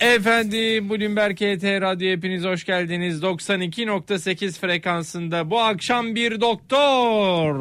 [0.00, 3.22] Efendim Bloomberg HT Radyo hepiniz hoş geldiniz.
[3.22, 7.54] 92.8 frekansında bu akşam bir doktor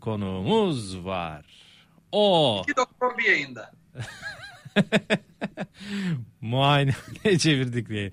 [0.00, 1.44] konuğumuz var.
[2.12, 3.70] O İki doktor bir yayında.
[6.40, 6.94] muayene
[7.38, 8.12] çevirdik diye.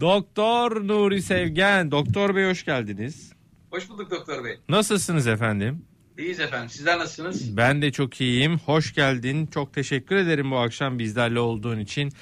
[0.00, 1.90] Doktor Nuri Sevgen.
[1.90, 3.32] Doktor Bey hoş geldiniz.
[3.70, 4.58] Hoş bulduk doktor bey.
[4.68, 5.84] Nasılsınız efendim?
[6.18, 6.68] İyiyiz efendim.
[6.68, 7.56] Sizler nasılsınız?
[7.56, 8.58] Ben de çok iyiyim.
[8.58, 9.46] Hoş geldin.
[9.46, 12.12] Çok teşekkür ederim bu akşam bizlerle olduğun için.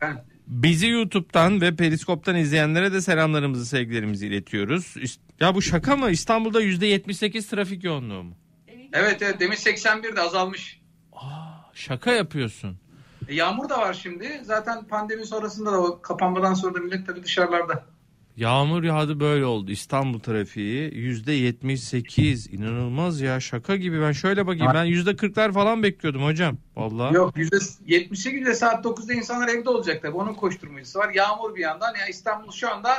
[0.00, 0.24] Ben.
[0.46, 4.94] Bizi YouTube'dan ve Periskop'tan izleyenlere de selamlarımızı, sevgilerimizi iletiyoruz.
[5.40, 6.10] Ya bu şaka mı?
[6.10, 8.36] İstanbul'da %78 trafik yoğunluğu mu?
[8.92, 10.80] Evet evet demin 81'de azalmış.
[11.74, 12.78] Şaka yapıyorsun.
[13.28, 14.40] E, yağmur da var şimdi.
[14.44, 17.84] Zaten pandemi sonrasında da o kapanmadan sonra da millet tabii dışarılarda.
[18.38, 19.70] Yağmur yağdı böyle oldu.
[19.70, 22.50] İstanbul trafiği %78.
[22.50, 24.00] İnanılmaz ya şaka gibi.
[24.00, 24.72] Ben şöyle bakayım.
[24.74, 26.58] Ben %40'lar falan bekliyordum hocam.
[26.76, 27.14] Vallahi.
[27.14, 30.16] Yok %78 de saat 9'da insanlar evde olacak tabii.
[30.16, 31.10] Onun koşturmacısı var.
[31.14, 31.94] Yağmur bir yandan.
[31.94, 32.90] Ya İstanbul şu anda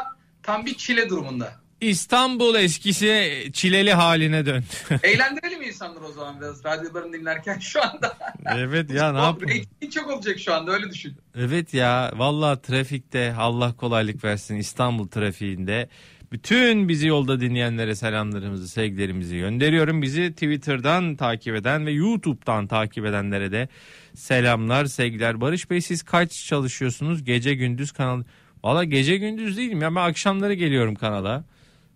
[0.43, 1.53] tam bir çile durumunda.
[1.81, 4.65] İstanbul eskisi çileli haline döndü.
[5.03, 8.17] Eğlendirelim insanları o zaman biraz radyolarını dinlerken şu anda.
[8.55, 9.65] evet ya ne yapayım?
[9.93, 11.17] çok olacak şu anda öyle düşün.
[11.35, 15.89] Evet ya vallahi trafikte Allah kolaylık versin İstanbul trafiğinde.
[16.31, 20.01] Bütün bizi yolda dinleyenlere selamlarımızı, sevgilerimizi gönderiyorum.
[20.01, 23.67] Bizi Twitter'dan takip eden ve YouTube'dan takip edenlere de
[24.15, 25.41] selamlar, sevgiler.
[25.41, 27.23] Barış Bey siz kaç çalışıyorsunuz?
[27.23, 28.23] Gece gündüz kanal.
[28.63, 31.43] Valla gece gündüz değilim ya ben akşamları geliyorum kanala.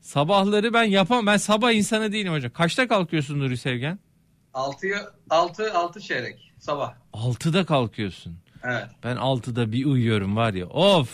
[0.04, 1.26] Sabahları ben yapamam.
[1.26, 2.52] Ben sabah insanı değilim hocam.
[2.52, 4.00] Kaçta kalkıyorsun Nuri Sevgen?
[4.54, 6.94] 6'ya 6 6 çeyrek sabah.
[7.14, 8.38] 6'da kalkıyorsun.
[8.64, 8.86] Evet.
[9.04, 10.66] Ben 6'da bir uyuyorum var ya.
[10.66, 11.10] Of.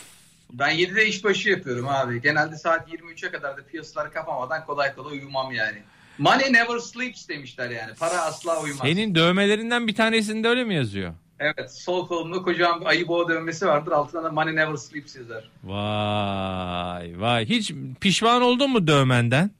[0.52, 2.22] Ben 7'de işbaşı yapıyorum abi.
[2.22, 5.78] Genelde saat 23'e kadar da piyasaları kapamadan kolay kolay uyumam yani.
[6.18, 7.94] Money never sleeps demişler yani.
[7.94, 8.86] Para asla uyumaz.
[8.86, 11.14] Senin dövmelerinden bir tanesinde öyle mi yazıyor?
[11.40, 11.72] Evet.
[11.72, 13.92] Sol kolumda kocaman bir ayı boğa dövmesi vardır.
[13.92, 15.50] Altına da money never sleeps yazar.
[15.64, 17.46] Vay vay.
[17.46, 19.50] Hiç pişman oldun mu dövmenden?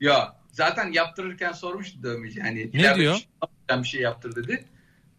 [0.00, 2.38] Ya zaten yaptırırken sormuştu dövmeci.
[2.38, 3.20] Yani Ne diyor?
[3.70, 4.64] bir şey yaptır dedi.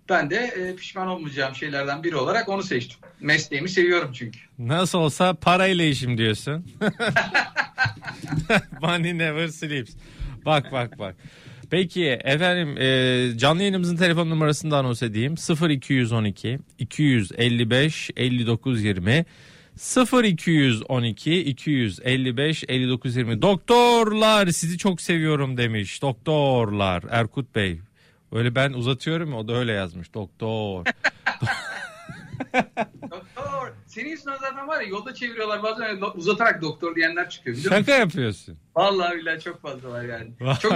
[0.10, 3.00] Ben de e, pişman olmayacağım şeylerden biri olarak onu seçtim.
[3.20, 4.40] Mesleğimi seviyorum çünkü.
[4.60, 6.66] Nasıl olsa parayla işim diyorsun.
[8.82, 9.92] Money never sleeps.
[10.46, 11.16] Bak bak bak.
[11.72, 15.36] Peki efendim e, canlı yayınımızın telefon numarasını da anons edeyim.
[15.70, 19.26] 0212 255 59 20
[20.14, 26.02] 0212 255 59 20 Doktorlar sizi çok seviyorum demiş.
[26.02, 27.80] Doktorlar Erkut Bey.
[28.32, 30.14] Öyle ben uzatıyorum o da öyle yazmış.
[30.14, 30.86] Doktor.
[33.12, 33.74] Doktor.
[33.88, 37.70] Senin yüzünden zaten var ya yolda çeviriyorlar bazen uzatarak doktor diyenler çıkıyor musun?
[37.70, 38.58] Şaka yapıyorsun.
[38.76, 40.32] Vallahi billahi çok fazla var yani.
[40.42, 40.56] Vay.
[40.60, 40.74] Çok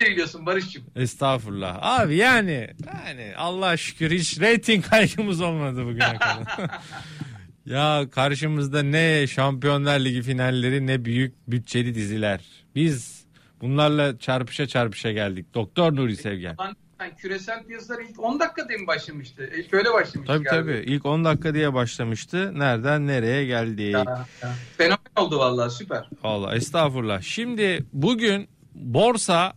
[0.00, 0.84] izleniyorsun Barış'cığım.
[0.96, 1.78] Estağfurullah.
[1.82, 2.70] Abi yani
[3.04, 6.58] yani Allah şükür hiç reyting kaygımız olmadı bugüne kadar.
[7.66, 12.40] ya karşımızda ne Şampiyonlar Ligi finalleri ne büyük bütçeli diziler.
[12.74, 13.24] Biz
[13.60, 15.54] bunlarla çarpışa çarpışa geldik.
[15.54, 16.56] Doktor Nuri Sevgen.
[17.00, 19.50] Sen küresel piyasalar ilk 10 dakikada mı başlamıştı?
[19.56, 20.62] İlk öyle başlamıştı Tabii galiba.
[20.72, 20.84] tabii.
[20.86, 22.58] İlk 10 dakika diye başlamıştı.
[22.58, 23.94] Nereden nereye geldik?
[23.94, 24.54] Ya, ya.
[24.76, 26.08] Fenomen oldu vallahi süper.
[26.22, 27.22] Allah estağfurullah.
[27.22, 29.52] Şimdi bugün borsa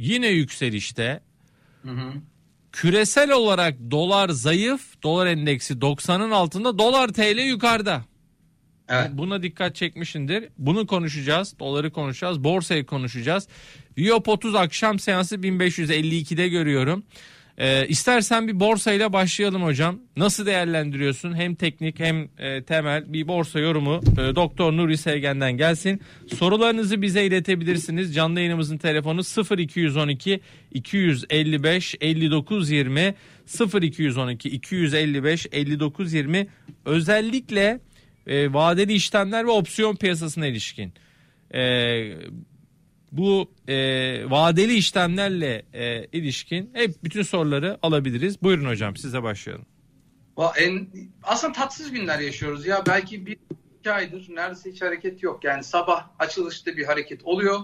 [0.00, 1.20] yine yükselişte.
[1.82, 2.12] Hı hı.
[2.72, 8.04] Küresel olarak dolar zayıf, dolar endeksi 90'ın altında, dolar TL yukarıda.
[8.88, 9.10] Evet.
[9.12, 10.48] Buna dikkat çekmişindir.
[10.58, 13.48] Bunu konuşacağız, doları konuşacağız, borsayı konuşacağız.
[13.98, 17.04] Viyop 30 akşam seansı 1552'de görüyorum.
[17.58, 20.00] Ee, istersen bir borsayla başlayalım hocam.
[20.16, 21.34] Nasıl değerlendiriyorsun?
[21.34, 26.00] Hem teknik hem e, temel bir borsa yorumu e, Doktor Nuri Sevgen'den gelsin.
[26.36, 28.14] Sorularınızı bize iletebilirsiniz.
[28.14, 29.20] Canlı yayınımızın telefonu
[29.58, 30.40] 0212
[30.72, 33.14] 255 59 20
[33.82, 36.46] 0212 255 59 20
[36.84, 37.80] özellikle
[38.26, 40.92] e, vadeli işlemler ve opsiyon piyasasına ilişkin.
[41.54, 41.60] E,
[43.12, 43.74] bu e,
[44.30, 48.42] vadeli işlemlerle e, ilişkin hep bütün soruları alabiliriz.
[48.42, 49.66] Buyurun hocam size başlayalım.
[50.56, 50.88] En,
[51.22, 52.82] aslında tatsız günler yaşıyoruz ya.
[52.86, 53.36] Belki bir
[53.80, 55.44] iki aydır neredeyse hiç hareket yok.
[55.44, 57.60] Yani sabah açılışta bir hareket oluyor.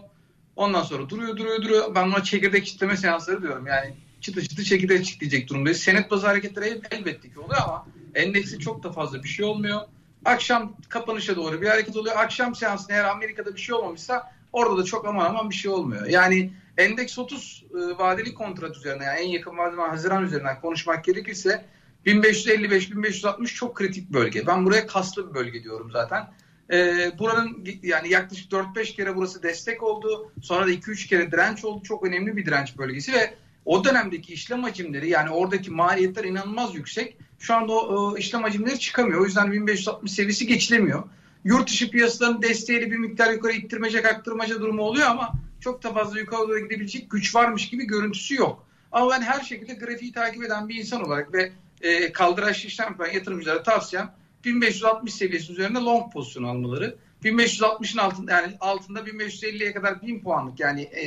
[0.56, 1.94] Ondan sonra duruyor duruyor duruyor.
[1.94, 3.66] Ben buna çekirdek çitleme seansları diyorum.
[3.66, 5.80] Yani çıtı çıtı çekirdek çitleyecek durumdayız.
[5.80, 9.80] Senet bazı hareketleri el- elbette ki oluyor ama endeksin çok da fazla bir şey olmuyor.
[10.24, 12.16] Akşam kapanışa doğru bir hareket oluyor.
[12.16, 16.06] Akşam seansında eğer Amerika'da bir şey olmamışsa orada da çok aman aman bir şey olmuyor.
[16.06, 21.64] Yani endeks 30 e, vadeli kontrat üzerine yani en yakın vadeli Haziran üzerinden konuşmak gerekirse
[22.06, 24.46] 1555-1560 çok kritik bölge.
[24.46, 26.28] Ben buraya kaslı bir bölge diyorum zaten.
[26.72, 30.32] Ee, buranın yani yaklaşık 4-5 kere burası destek oldu.
[30.42, 31.82] Sonra da 2-3 kere direnç oldu.
[31.82, 37.16] Çok önemli bir direnç bölgesi ve o dönemdeki işlem hacimleri yani oradaki maliyetler inanılmaz yüksek.
[37.38, 39.20] Şu anda o, o işlem hacimleri çıkamıyor.
[39.20, 41.02] O yüzden 1560 seviyesi geçilemiyor.
[41.46, 46.18] Yurt dışı piyasaların desteğiyle bir miktar yukarı ittirmece kaktırmaca durumu oluyor ama çok da fazla
[46.18, 48.66] yukarı doğru gidebilecek güç varmış gibi görüntüsü yok.
[48.92, 53.08] Ama ben her şekilde grafiği takip eden bir insan olarak ve e, kaldıraç işlem yapan
[53.08, 54.14] yatırımcılara tavsiyem
[54.44, 56.96] 1560 seviyesi üzerinde long pozisyon almaları.
[57.24, 61.04] 1560'ın altında yani altında 1550'ye kadar 1000 puanlık yani e,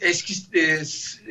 [0.00, 0.84] eski e,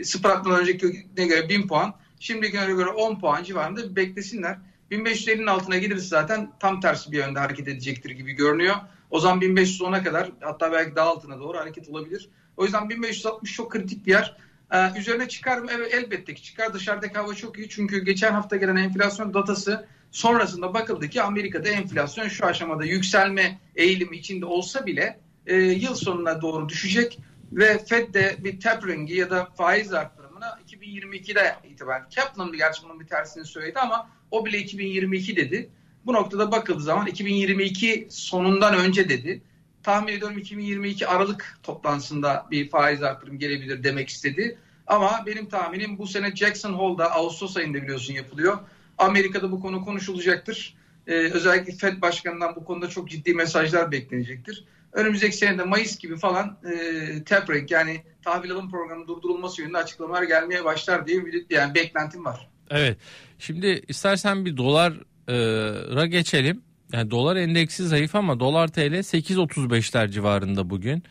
[0.04, 4.58] Sprat'tan önceki ne göre 1000 puan şimdikine göre 10 puan civarında beklesinler.
[4.92, 8.76] 1550'nin altına gelirse zaten tam tersi bir yönde hareket edecektir gibi görünüyor.
[9.10, 12.30] O zaman 1510'a kadar hatta belki daha altına doğru hareket olabilir.
[12.58, 14.38] O yüzden 1560 çok kritik bir yer.
[14.72, 15.72] Ee, üzerine çıkar mı?
[15.76, 16.74] Evet elbette ki çıkar.
[16.74, 17.70] Dışarıdaki hava çok iyi.
[17.70, 24.18] Çünkü geçen hafta gelen enflasyon datası sonrasında bakıldı ki Amerika'da enflasyon şu aşamada yükselme eğilimi
[24.18, 27.20] içinde olsa bile e, yıl sonuna doğru düşecek
[27.52, 33.08] ve Fed de bir tapering'i ya da faiz arttırımına 2022'de itibaren Kaplan gerçi bunun bir
[33.08, 35.70] tersini söyledi ama o bile 2022 dedi.
[36.06, 39.42] Bu noktada bakıldığı zaman 2022 sonundan önce dedi.
[39.84, 44.58] Tahmin ediyorum 2022 Aralık toplantısında bir faiz artırım gelebilir demek istedi.
[44.88, 48.58] Ama benim tahminim bu sene Jackson Hole'da Ağustos ayında biliyorsun yapılıyor.
[48.98, 50.76] Amerika'da bu konu konuşulacaktır.
[51.08, 54.66] Ee, özellikle Fed Başkanı'ndan bu konuda çok ciddi mesajlar beklenecektir.
[54.94, 60.66] Önümüzdeki senede Mayıs gibi falan e, tapering yani tahvil alım programının durdurulması yönünde açıklamalar gelmeye
[60.66, 62.50] başlar diye bir yani beklentim var.
[62.70, 62.98] Evet.
[63.40, 66.62] Şimdi istersen bir dolara geçelim.
[66.94, 71.04] Yani dolar endeksi zayıf ama dolar TL 8.35'ler civarında bugün.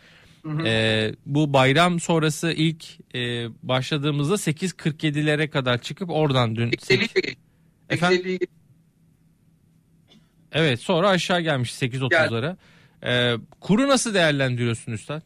[0.42, 0.62] Hı hı.
[0.66, 2.84] Ee, bu bayram sonrası ilk
[3.14, 7.08] e, başladığımızda 8.47'lere kadar çıkıp oradan dün 8...
[7.90, 8.38] Efendim?
[10.52, 12.56] Evet sonra aşağı gelmiş 8.30'lara.
[13.04, 15.22] Ee, kuru nasıl değerlendiriyorsun Üstad?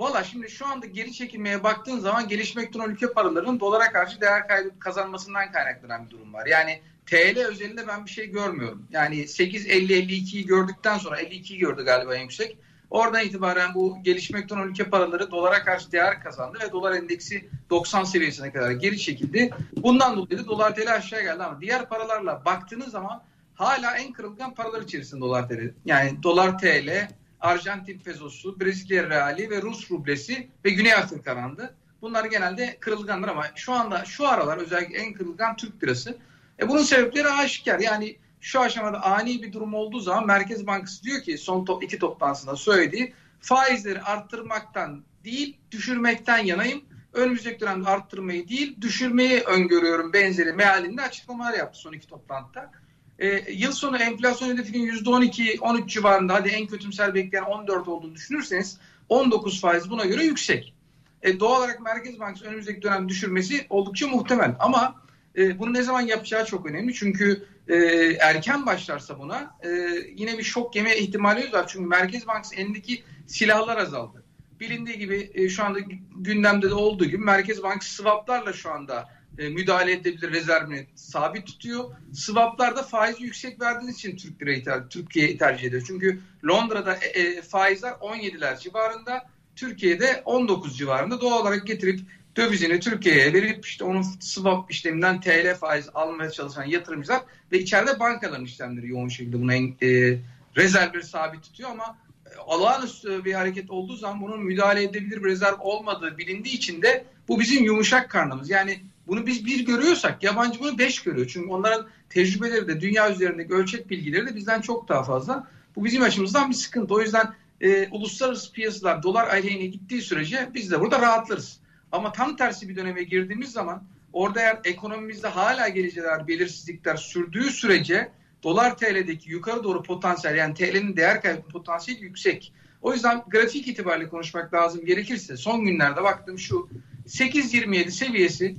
[0.00, 4.48] Valla şimdi şu anda geri çekilmeye baktığın zaman gelişmekte olan ülke paralarının dolara karşı değer
[4.48, 6.46] kaybı kazanmasından kaynaklanan bir durum var.
[6.46, 8.86] Yani TL özelinde ben bir şey görmüyorum.
[8.90, 12.58] Yani 8.50-52'yi gördükten sonra 52'yi gördü galiba yüksek.
[12.90, 18.04] Oradan itibaren bu gelişmekte olan ülke paraları dolara karşı değer kazandı ve dolar endeksi 90
[18.04, 19.50] seviyesine kadar geri çekildi.
[19.76, 23.22] Bundan dolayı da dolar TL aşağı geldi ama diğer paralarla baktığınız zaman
[23.54, 25.74] hala en kırılgan paralar içerisinde dolar TL.
[25.84, 27.08] Yani dolar TL,
[27.40, 31.74] Arjantin pesosu, Brezilya reali ve Rus rublesi ve Güney Afrika randı.
[32.02, 36.18] Bunlar genelde kırılganlar ama şu anda şu aralar özellikle en kırılgan Türk lirası.
[36.60, 37.78] E bunun sebepleri aşikar.
[37.78, 41.98] Yani şu aşamada ani bir durum olduğu zaman Merkez Bankası diyor ki son top, iki
[41.98, 46.82] toplantısında söylediği faizleri arttırmaktan değil düşürmekten yanayım.
[47.12, 52.70] Önümüzdeki dönemde arttırmayı değil düşürmeyi öngörüyorum benzeri mealinde açıklamalar yaptı son iki toplantıda.
[53.20, 58.78] E, yıl sonu enflasyon hedefinin %12-13 civarında hadi en kötümser bekleyen 14 olduğunu düşünürseniz
[59.08, 60.74] 19 faiz buna göre yüksek.
[61.22, 64.94] E, doğal olarak Merkez Bankası önümüzdeki dönem düşürmesi oldukça muhtemel ama
[65.36, 66.94] e, bunu ne zaman yapacağı çok önemli.
[66.94, 67.76] Çünkü e,
[68.20, 69.68] erken başlarsa buna e,
[70.16, 71.66] yine bir şok yeme ihtimali var.
[71.68, 74.24] Çünkü Merkez Bankası elindeki silahlar azaldı.
[74.60, 75.78] Bilindiği gibi e, şu anda
[76.16, 79.08] gündemde de olduğu gibi Merkez Bankası swaplarla şu anda
[79.40, 81.90] e, müdahale edebilir rezervini sabit tutuyor.
[82.12, 85.82] Swaplarda faiz yüksek verdiğiniz için Türk lirayı Türkiye'yi tercih ediyor.
[85.86, 89.26] Çünkü Londra'da e, e, faizler 17'ler civarında,
[89.56, 92.00] Türkiye'de 19 civarında doğal olarak getirip
[92.36, 97.22] dövizini Türkiye'ye verip işte onun swap işleminden TL faiz almaya çalışan yatırımcılar
[97.52, 100.18] ve içeride bankaların işlemleri yoğun şekilde bunu en, e,
[100.56, 105.56] rezervleri sabit tutuyor ama e, olağanüstü bir hareket olduğu zaman bunun müdahale edebilir bir rezerv
[105.60, 108.50] olmadığı bilindiği için de bu bizim yumuşak karnımız.
[108.50, 111.30] Yani bunu biz bir görüyorsak yabancı bunu beş görüyor.
[111.32, 115.48] Çünkü onların tecrübeleri de dünya üzerindeki ölçek bilgileri de bizden çok daha fazla.
[115.76, 116.94] Bu bizim açımızdan bir sıkıntı.
[116.94, 121.60] O yüzden e, uluslararası piyasalar dolar aleyhine gittiği sürece biz de burada rahatlarız.
[121.92, 128.12] Ama tam tersi bir döneme girdiğimiz zaman orada eğer ekonomimizde hala geleceler, belirsizlikler sürdüğü sürece
[128.42, 132.52] dolar TL'deki yukarı doğru potansiyel yani TL'nin değer kaybı potansiyeli yüksek.
[132.82, 136.68] O yüzden grafik itibariyle konuşmak lazım gerekirse son günlerde baktım şu
[137.06, 138.56] 8.27 seviyesi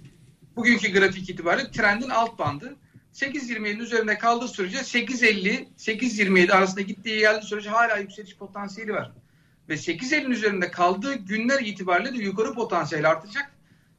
[0.56, 2.76] bugünkü grafik itibariyle trendin alt bandı.
[3.14, 9.12] 8.27'nin üzerinde kaldığı sürece 8.50 8.27 arasında gittiği geldiği sürece hala yükseliş potansiyeli var.
[9.70, 13.52] Ve 8.50'nin üzerinde kaldığı günler itibariyle de yukarı potansiyel artacak.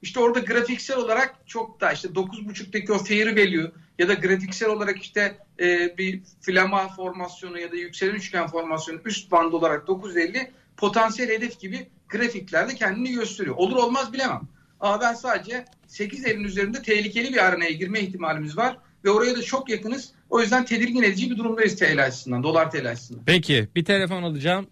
[0.03, 5.03] İşte orada grafiksel olarak çok da işte 9.5'teki o fair value ya da grafiksel olarak
[5.03, 11.31] işte e, bir flama formasyonu ya da yükselen üçgen formasyonu üst band olarak 9.50 potansiyel
[11.31, 13.57] hedef gibi grafiklerde kendini gösteriyor.
[13.57, 14.41] Olur olmaz bilemem.
[14.81, 19.71] Ama ben sadece 8.50'nin üzerinde tehlikeli bir aranaya girme ihtimalimiz var ve oraya da çok
[19.71, 20.13] yakınız.
[20.31, 23.23] O yüzden tedirgin edici bir durumdayız TL açısından, dolar TL açısından.
[23.27, 24.67] Peki bir telefon alacağım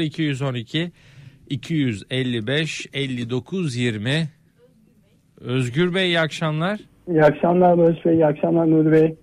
[0.00, 0.92] 0212
[1.50, 4.28] 255 59 20
[5.40, 6.80] Özgür Bey iyi akşamlar.
[7.08, 9.16] İyi akşamlar Barış Bey, iyi akşamlar Nuri Bey.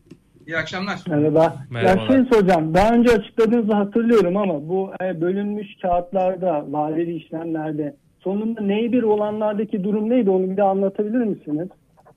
[0.48, 1.00] İyi akşamlar.
[1.08, 1.56] Merhaba.
[1.70, 2.10] Merhabalar.
[2.10, 8.62] Ya şey soracağım, daha önce açıkladığınızı hatırlıyorum ama bu e, bölünmüş kağıtlarda, vadeli işlemlerde sonunda
[8.62, 11.68] ney bir olanlardaki durum neydi onu bir de anlatabilir misiniz?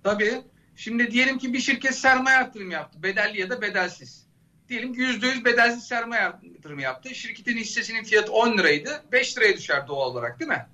[0.02, 0.42] Tabii.
[0.76, 3.02] Şimdi diyelim ki bir şirket sermaye yatırım yaptı.
[3.02, 4.26] Bedelli ya da bedelsiz.
[4.68, 7.14] Diyelim ki %100 bedelsiz sermaye yatırımı yaptı.
[7.14, 8.90] Şirketin hissesinin fiyatı 10 liraydı.
[9.12, 10.66] 5 liraya düşer doğal olarak değil mi?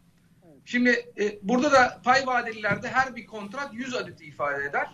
[0.64, 4.86] Şimdi e, burada da pay vadelilerde her bir kontrat 100 adet ifade eder.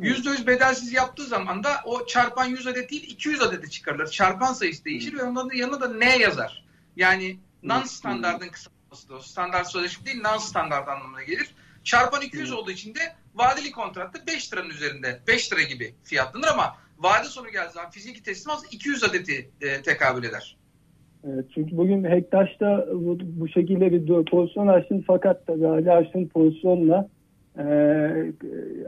[0.00, 4.10] %100 bedelsiz yaptığı zaman da o çarpan 100 adet değil 200 adeti çıkarılır.
[4.10, 6.64] Çarpan sayısı değişir ve onların yanına da ne yazar?
[6.96, 8.81] Yani non standartın kısaltmasıdır.
[9.10, 9.18] O.
[9.18, 11.54] Standart sözleşme değil non standart anlamına gelir.
[11.84, 13.00] Çarpan 200 olduğu için de
[13.34, 18.22] vadeli kontratta 5 liranın üzerinde 5 lira gibi fiyatlanır ama vade sonu geldiği zaman fiziki
[18.22, 20.56] teslimat 200 adeti e, tekabül eder.
[21.24, 27.08] Evet, çünkü bugün Hektaş'ta bu, bu şekilde bir pozisyon açtım fakat tabii Ali açtığım pozisyonla
[27.58, 27.64] e,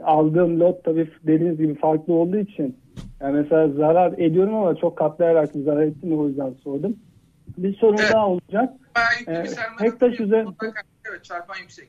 [0.03, 2.77] aldığım lot tabii dediğiniz gibi farklı olduğu için
[3.21, 6.95] yani mesela zarar ediyorum ama çok katlayarak zarar ettim o yüzden sordum.
[7.57, 8.13] Bir sorun Evet.
[8.13, 8.73] daha olacak.
[8.95, 9.09] Bayağı
[9.79, 10.73] Hektaş yatırımı üzeri- yapıyor.
[11.09, 11.87] Evet çarpan yüksek.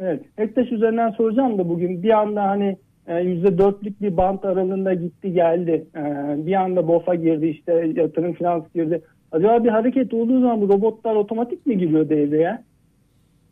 [0.00, 0.24] Evet.
[0.36, 5.86] Hektaş üzerinden soracağım da bugün bir anda hani e, %4'lük bir bant aralığında gitti geldi.
[5.96, 6.00] E,
[6.46, 9.02] Bir anda BOF'a girdi işte yatırım finans girdi.
[9.32, 12.64] Acaba bir hareket olduğu zaman bu robotlar otomatik mi giriyor devreye?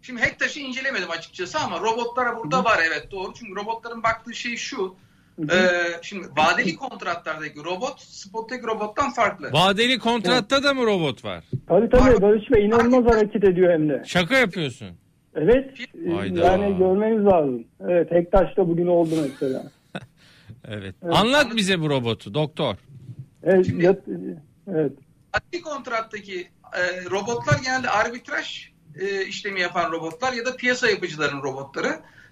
[0.03, 3.33] Şimdi Hektaş'ı incelemedim açıkçası ama robotlara burada var evet doğru.
[3.35, 4.95] Çünkü robotların baktığı şey şu.
[5.41, 5.57] Hı hı.
[5.57, 9.53] e, şimdi vadeli kontratlardaki robot spottaki robottan farklı.
[9.53, 11.45] Vadeli kontratta da mı robot var?
[11.69, 14.03] Tabii tabii Barış Bey inanılmaz hareket ediyor hem de.
[14.07, 14.89] Şaka yapıyorsun.
[15.35, 15.71] Evet.
[16.07, 16.41] e, Hayda.
[16.45, 17.65] Yani görmeniz lazım.
[17.81, 19.63] Evet Hektaş'ta bugün oldu mesela.
[20.69, 20.95] Evet.
[21.03, 21.15] Evet.
[21.17, 22.75] Anlat bize bu robotu doktor.
[23.43, 23.67] Evet.
[23.67, 24.09] Şimdi- yat-
[24.71, 24.93] evet.
[25.35, 28.69] Vadeli kontrattaki e, robotlar genelde arbitraj
[29.01, 31.89] e, işlemi yapan robotlar ya da piyasa yapıcıların robotları.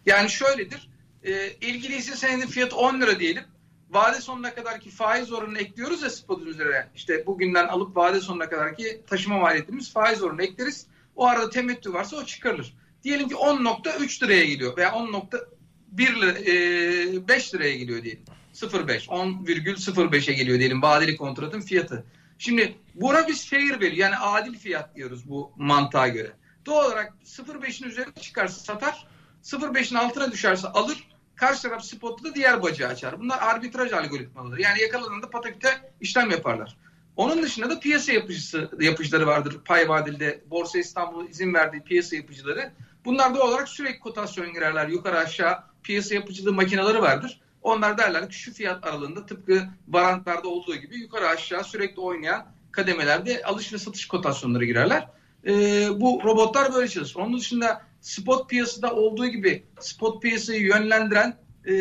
[0.07, 0.89] Yani şöyledir.
[1.25, 3.45] E, ilgili hisse fiyatı 10 lira diyelim.
[3.91, 6.89] Vade sonuna kadarki faiz oranını ekliyoruz ya spotun üzerine.
[6.95, 10.87] İşte bugünden alıp vade sonuna kadarki taşıma maliyetimiz faiz oranını ekleriz.
[11.17, 12.75] O arada temettü varsa o çıkarılır.
[13.05, 18.25] Diyelim ki 10.3 liraya geliyor veya 10.1 lira, e, 5 liraya geliyor diyelim.
[18.55, 22.05] 0.5, 10,05'e geliyor diyelim vadeli kontratın fiyatı.
[22.39, 26.33] Şimdi buna biz fair value yani adil fiyat diyoruz bu mantığa göre.
[26.67, 29.07] Doğal olarak 0.5'in üzerine çıkarsa satar,
[29.43, 33.21] 0.5'in altına düşerse alır, karşı taraf spotta da diğer bacağı açar.
[33.21, 34.63] Bunlar arbitraj algoritmaları.
[34.63, 36.77] Yani yakaladığında pataküte işlem yaparlar.
[37.17, 39.59] Onun dışında da piyasa yapıcısı, yapıcıları vardır.
[39.65, 42.73] Pay vadilde Borsa İstanbul'un izin verdiği piyasa yapıcıları.
[43.05, 44.89] Bunlar doğal olarak sürekli kotasyon girerler.
[44.89, 47.41] Yukarı aşağı piyasa yapıcılığı makineleri vardır.
[47.63, 53.43] Onlar derler ki şu fiyat aralığında tıpkı varantlarda olduğu gibi yukarı aşağı sürekli oynayan kademelerde
[53.43, 55.09] alış ve satış kotasyonları girerler.
[55.47, 57.17] Ee, bu robotlar böyle çalışır.
[57.21, 61.73] Onun dışında spot piyasada olduğu gibi spot piyasayı yönlendiren e,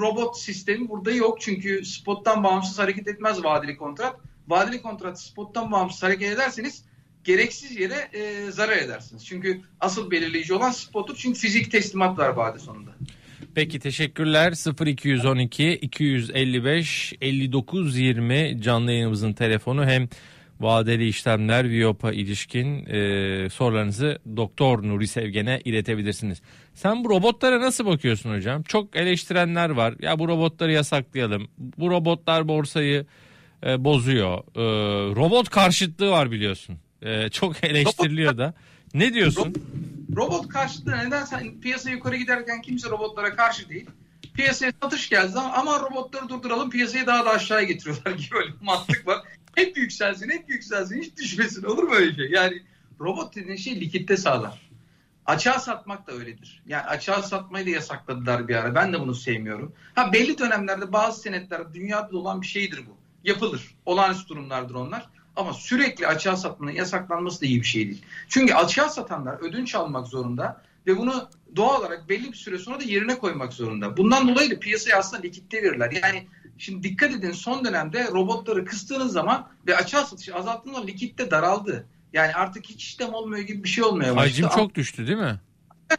[0.00, 1.40] robot sistemi burada yok.
[1.40, 4.16] Çünkü spottan bağımsız hareket etmez vadeli kontrat.
[4.48, 6.84] Vadeli kontrat spottan bağımsız hareket ederseniz
[7.24, 9.26] gereksiz yere e, zarar edersiniz.
[9.26, 11.16] Çünkü asıl belirleyici olan spottur.
[11.18, 12.90] Çünkü fizik teslimat var vade sonunda.
[13.54, 14.52] Peki teşekkürler.
[14.86, 20.08] 0212 255 59 20 canlı yayınımızın telefonu hem
[20.60, 26.42] vadeli işlemler Viyop'a ilişkin e, sorularınızı Doktor Nuri Sevgen'e iletebilirsiniz.
[26.74, 28.62] Sen bu robotlara nasıl bakıyorsun hocam?
[28.62, 29.94] Çok eleştirenler var.
[30.00, 31.48] Ya bu robotları yasaklayalım.
[31.58, 33.06] Bu robotlar borsayı
[33.66, 34.38] e, bozuyor.
[34.38, 34.62] E,
[35.16, 36.78] robot karşıtlığı var biliyorsun.
[37.02, 38.54] E, çok eleştiriliyor da.
[38.94, 39.54] Ne diyorsun?
[40.16, 43.86] Robot karşıtlığı neden sen piyasa yukarı giderken kimse robotlara karşı değil.
[44.34, 49.18] Piyasaya satış zaman ama robotları durduralım piyasayı daha da aşağıya getiriyorlar gibi bir mantık var.
[49.56, 52.30] Hep yükselsin hep yükselsin hiç düşmesin olur mu öyle şey?
[52.30, 52.62] Yani
[53.00, 54.70] robot dediğin şey likitte sağlar.
[55.26, 56.62] Açığa satmak da öyledir.
[56.66, 58.74] Yani açığa satmayı da yasakladılar bir ara.
[58.74, 59.72] Ben de bunu sevmiyorum.
[59.94, 62.96] Ha belli dönemlerde bazı senetler dünyada olan bir şeydir bu.
[63.24, 63.74] Yapılır.
[63.86, 65.08] Olağanüstü durumlardır onlar.
[65.36, 68.02] Ama sürekli açığa satmanın yasaklanması da iyi bir şey değil.
[68.28, 72.84] Çünkü açığa satanlar ödünç almak zorunda ve bunu doğal olarak belli bir süre sonra da
[72.84, 73.96] yerine koymak zorunda.
[73.96, 75.92] Bundan dolayı da piyasaya aslında likitte verirler.
[76.02, 76.26] Yani
[76.58, 81.86] şimdi dikkat edin son dönemde robotları kıstığınız zaman ve açığa satışı azalttığınız zaman likitte daraldı.
[82.12, 84.14] Yani artık hiç işlem olmuyor gibi bir şey başladı.
[84.14, 85.40] Hacim çok düştü değil mi?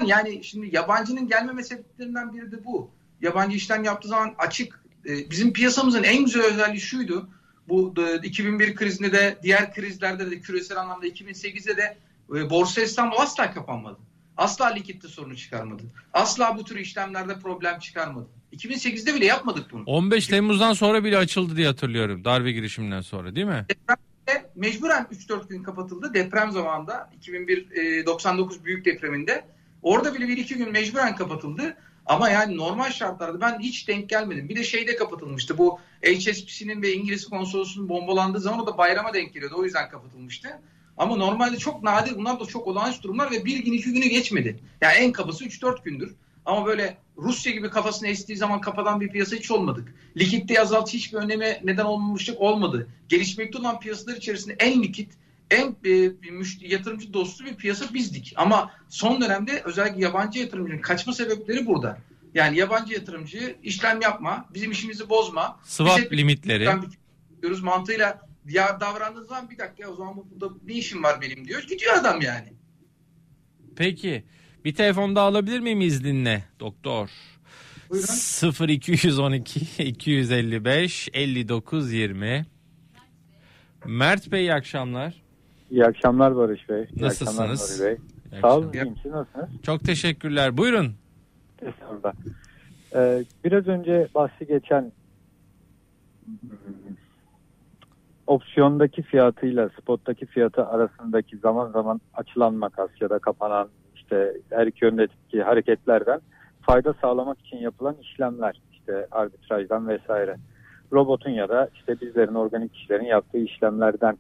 [0.06, 2.92] Yani şimdi yabancının gelmeme sebeplerinden biri de bu.
[3.22, 4.84] Yabancı işlem yaptığı zaman açık.
[5.06, 7.30] e, Bizim piyasamızın en güzel özelliği şuydu.
[7.68, 11.98] Bu e, 2001 krizinde de diğer krizlerde de küresel anlamda 2008'de de
[12.36, 13.98] e, Borsa İstanbul asla kapanmadı.
[14.38, 15.84] Asla likitte sorunu çıkarmadı.
[16.14, 18.28] Asla bu tür işlemlerde problem çıkarmadı.
[18.54, 19.84] 2008'de bile yapmadık bunu.
[19.86, 22.26] 15 Temmuz'dan sonra bile açıldı diye hatırlıyorum.
[22.26, 23.66] Darbe girişiminden sonra değil mi?
[23.70, 26.14] Depremde mecburen 3-4 gün kapatıldı.
[26.14, 29.46] Deprem zamanında 2001 e, 99 büyük depreminde.
[29.82, 31.78] Orada bile bir iki gün mecburen kapatıldı.
[32.06, 34.50] Ama yani normal şartlarda ben hiç denk gelmedim.
[34.50, 35.58] Bir de şeyde kapatılmıştı.
[35.58, 39.56] Bu HSBC'nin ve İngiliz konsolosunun bombalandığı zaman o da bayrama denk geliyordu.
[39.58, 40.50] O yüzden kapatılmıştı.
[40.98, 44.60] Ama normalde çok nadir bunlar da çok olağanüstü durumlar ve bir gün iki günü geçmedi.
[44.82, 46.16] Yani en kabası 3-4 gündür.
[46.48, 49.94] Ama böyle Rusya gibi kafasını estiği zaman kapadan bir piyasa hiç olmadık.
[50.18, 52.88] Likidite azaltı hiçbir önleme neden olmamışlık olmadı.
[53.10, 55.12] Gelişmekte olan piyasalar içerisinde en likit,
[55.52, 56.12] en e,
[56.62, 58.34] yatırımcı dostu bir piyasa bizdik.
[58.36, 61.98] Ama son dönemde özellikle yabancı yatırımcının kaçma sebepleri burada.
[62.34, 65.60] Yani yabancı yatırımcı işlem yapma, bizim işimizi bozma.
[65.64, 66.70] Swap Bize, limitleri.
[67.42, 71.48] Diyoruz mantığıyla ya davrandığı zaman bir dakika ya o zaman burada bir işim var benim
[71.48, 71.64] diyor.
[71.64, 72.54] Gidiyor adam yani.
[73.76, 74.24] Peki.
[74.66, 77.10] Bir telefon daha alabilir miyim izninle doktor?
[77.90, 78.68] Buyurun.
[78.68, 82.46] 0212 255 59 20
[83.86, 85.22] Mert Bey iyi akşamlar.
[85.72, 86.88] İyi akşamlar Barış Bey.
[86.96, 87.82] İyi Nasılsınız?
[87.86, 87.98] Bey.
[88.42, 88.74] Sağ olun.
[88.74, 88.96] İyiyim.
[89.04, 89.50] Siz nasılsınız?
[89.64, 90.58] Çok teşekkürler.
[90.58, 90.96] Buyurun.
[91.62, 92.14] Estağfurullah.
[92.96, 94.92] Ee, biraz önce bahsi geçen
[98.28, 103.70] opsiyondaki fiyatıyla spottaki fiyatı arasındaki zaman zaman açılan makas ya da kapanan
[104.08, 106.20] işte her iki yöndeki hareketlerden
[106.62, 110.36] fayda sağlamak için yapılan işlemler işte arbitrajdan vesaire
[110.94, 114.18] robotun ya da işte bizlerin organik kişilerin yaptığı işlemlerden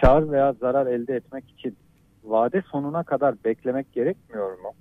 [0.00, 1.76] kar veya zarar elde etmek için
[2.24, 4.72] vade sonuna kadar beklemek gerekmiyor mu?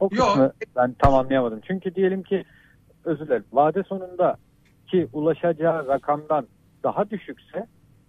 [0.00, 0.52] O kısmı Yok.
[0.76, 1.60] ben tam anlayamadım.
[1.66, 2.44] Çünkü diyelim ki
[3.04, 4.36] özür dilerim vade sonunda
[4.86, 6.46] ki ulaşacağı rakamdan
[6.82, 7.66] daha düşükse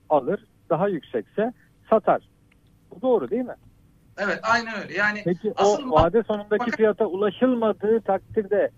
[0.09, 1.53] alır, daha yüksekse
[1.89, 2.29] satar.
[2.91, 3.55] Bu doğru değil mi?
[4.17, 4.93] Evet aynen öyle.
[4.93, 8.71] Yani Peki asıl o vade sonundaki bak- fiyata ulaşılmadığı takdirde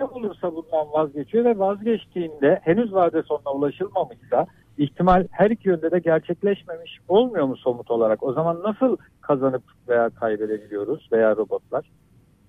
[0.00, 4.46] ne olursa bundan vazgeçiyor ve vazgeçtiğinde henüz vade sonuna ulaşılmamışsa
[4.78, 8.22] ihtimal her iki yönde de gerçekleşmemiş olmuyor mu somut olarak?
[8.22, 11.90] O zaman nasıl kazanıp veya kaybedebiliyoruz veya robotlar?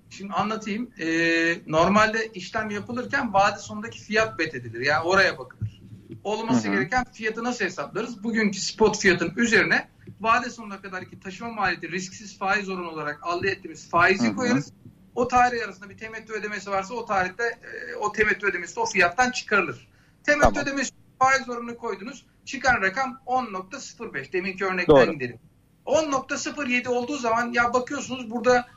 [0.09, 0.89] Şimdi anlatayım.
[0.99, 4.85] Ee, normalde işlem yapılırken vade sonundaki fiyat bet edilir.
[4.85, 5.81] Yani oraya bakılır.
[6.23, 6.75] Olması hı hı.
[6.75, 8.23] gereken fiyatı nasıl hesaplarız?
[8.23, 9.87] Bugünkü spot fiyatın üzerine
[10.19, 14.35] vade sonuna kadar ki taşıma maliyeti risksiz faiz oranı olarak elde ettiğimiz faizi hı hı.
[14.35, 14.73] koyarız.
[15.15, 18.85] O tarih arasında bir temettü ödemesi varsa o tarihte e, o temettü ödemesi de o
[18.85, 19.87] fiyattan çıkarılır.
[20.23, 20.63] Temettü tamam.
[20.63, 22.25] ödemesi faiz oranını koydunuz.
[22.45, 24.33] Çıkan rakam 10.05.
[24.33, 25.13] Deminki örnekten Doğru.
[25.13, 25.39] gidelim.
[25.85, 28.67] 10.07 olduğu zaman ya bakıyorsunuz burada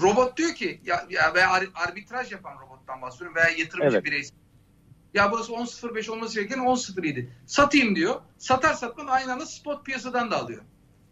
[0.00, 4.04] robot diyor ki ya, ya veya arbitraj yapan robottan bahsediyorum veya yatırımcı evet.
[4.04, 4.34] bireysi.
[5.14, 7.28] Ya burası 10.05 olması gereken 10.07.
[7.46, 8.20] Satayım diyor.
[8.38, 10.62] Satar satmaz aynı anda spot piyasadan da alıyor.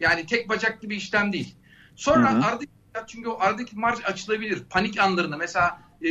[0.01, 1.55] Yani tek bacaklı bir işlem değil.
[1.97, 2.71] Sonra hı ardaki
[3.07, 4.65] çünkü o aradaki marj açılabilir.
[4.71, 6.09] Panik anlarında mesela e,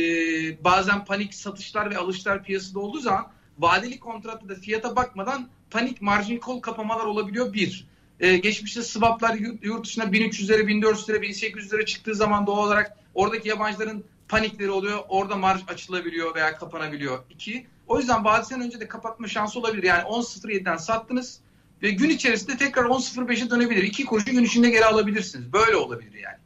[0.64, 6.38] bazen panik satışlar ve alışlar piyasada olduğu zaman vadeli kontratta da fiyata bakmadan panik margin
[6.38, 7.90] kol kapamalar olabiliyor bir.
[8.20, 14.70] Ee, geçmişte swaplar yurt dışına 1300'lere, 1400'lere, 1800'lere çıktığı zaman doğal olarak oradaki yabancıların panikleri
[14.70, 14.98] oluyor.
[15.08, 17.18] Orada marj açılabiliyor veya kapanabiliyor.
[17.30, 17.66] İki.
[17.86, 19.82] O yüzden vadisinden önce de kapatma şansı olabilir.
[19.82, 21.40] Yani 10.07'den sattınız
[21.82, 23.82] ve gün içerisinde tekrar 10.05'e dönebilir.
[23.82, 25.52] İki kuruşu gün içinde geri alabilirsiniz.
[25.52, 26.38] Böyle olabilir yani.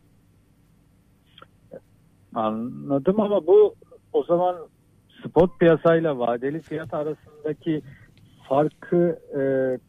[2.34, 3.74] Anladım ama bu
[4.12, 4.56] o zaman
[5.24, 7.82] spot piyasayla vadeli fiyat arasındaki
[8.48, 9.42] farkı e,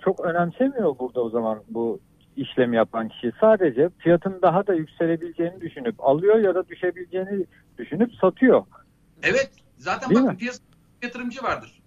[0.04, 2.00] çok önemsemiyor burada o zaman bu
[2.36, 3.32] işlem yapan kişi.
[3.40, 7.46] Sadece fiyatın daha da yükselebileceğini düşünüp alıyor ya da düşebileceğini
[7.78, 8.64] düşünüp satıyor.
[9.24, 9.50] Evet.
[9.78, 10.64] Zaten Değil bakın piyasa
[11.04, 11.82] yatırımcı vardır.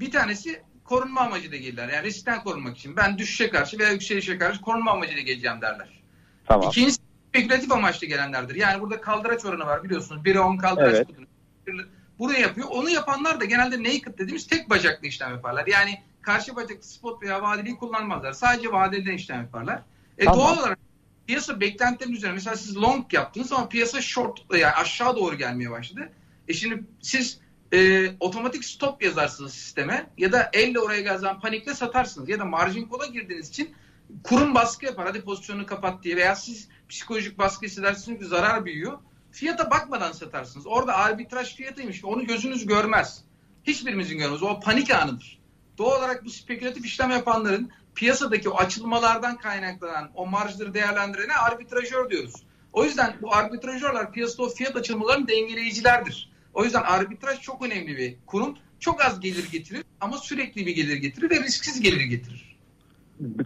[0.00, 1.88] Bir tanesi korunma amacıyla gelirler.
[1.88, 2.96] Yani riskten korunmak için.
[2.96, 6.02] Ben düşüşe karşı veya yükselişe karşı korunma amacıyla geleceğim derler.
[6.46, 6.68] Tamam.
[6.68, 8.54] İkincisi spekülatif amaçlı gelenlerdir.
[8.54, 10.22] Yani burada kaldıraç oranı var biliyorsunuz.
[10.22, 11.86] 1'e 10 kaldıraç evet.
[12.18, 12.68] Buraya yapıyor.
[12.70, 15.66] Onu yapanlar da genelde naked dediğimiz tek bacaklı işlem yaparlar.
[15.66, 18.32] Yani karşı bacaklı spot veya vadeliyi kullanmazlar.
[18.32, 19.82] Sadece vadeli işlem yaparlar.
[20.18, 20.40] E tamam.
[20.40, 20.78] Doğal olarak
[21.26, 26.12] piyasa beklentilerin üzerine mesela siz long yaptınız ama piyasa short yani aşağı doğru gelmeye başladı.
[26.48, 27.40] E şimdi siz
[27.74, 32.86] e, otomatik stop yazarsınız sisteme ya da elle oraya geldiği panikle satarsınız ya da margin
[32.86, 33.74] kola girdiğiniz için
[34.22, 38.98] kurum baskı yapar hadi pozisyonu kapat diye veya siz psikolojik baskı hissedersiniz ki zarar büyüyor.
[39.32, 40.66] Fiyata bakmadan satarsınız.
[40.66, 42.04] Orada arbitraj fiyatıymış.
[42.04, 43.24] Onu gözünüz görmez.
[43.64, 44.42] Hiçbirimizin görmez.
[44.42, 45.40] O panik anıdır.
[45.78, 52.34] Doğal olarak bu spekülatif işlem yapanların piyasadaki o açılmalardan kaynaklanan o marjları değerlendirene arbitrajör diyoruz.
[52.72, 56.33] O yüzden bu arbitrajörler piyasada o fiyat açılmalarının dengeleyicilerdir.
[56.54, 58.56] O yüzden arbitraj çok önemli bir kurum.
[58.80, 62.54] Çok az gelir getirir ama sürekli bir gelir getirir ve risksiz gelir getirir.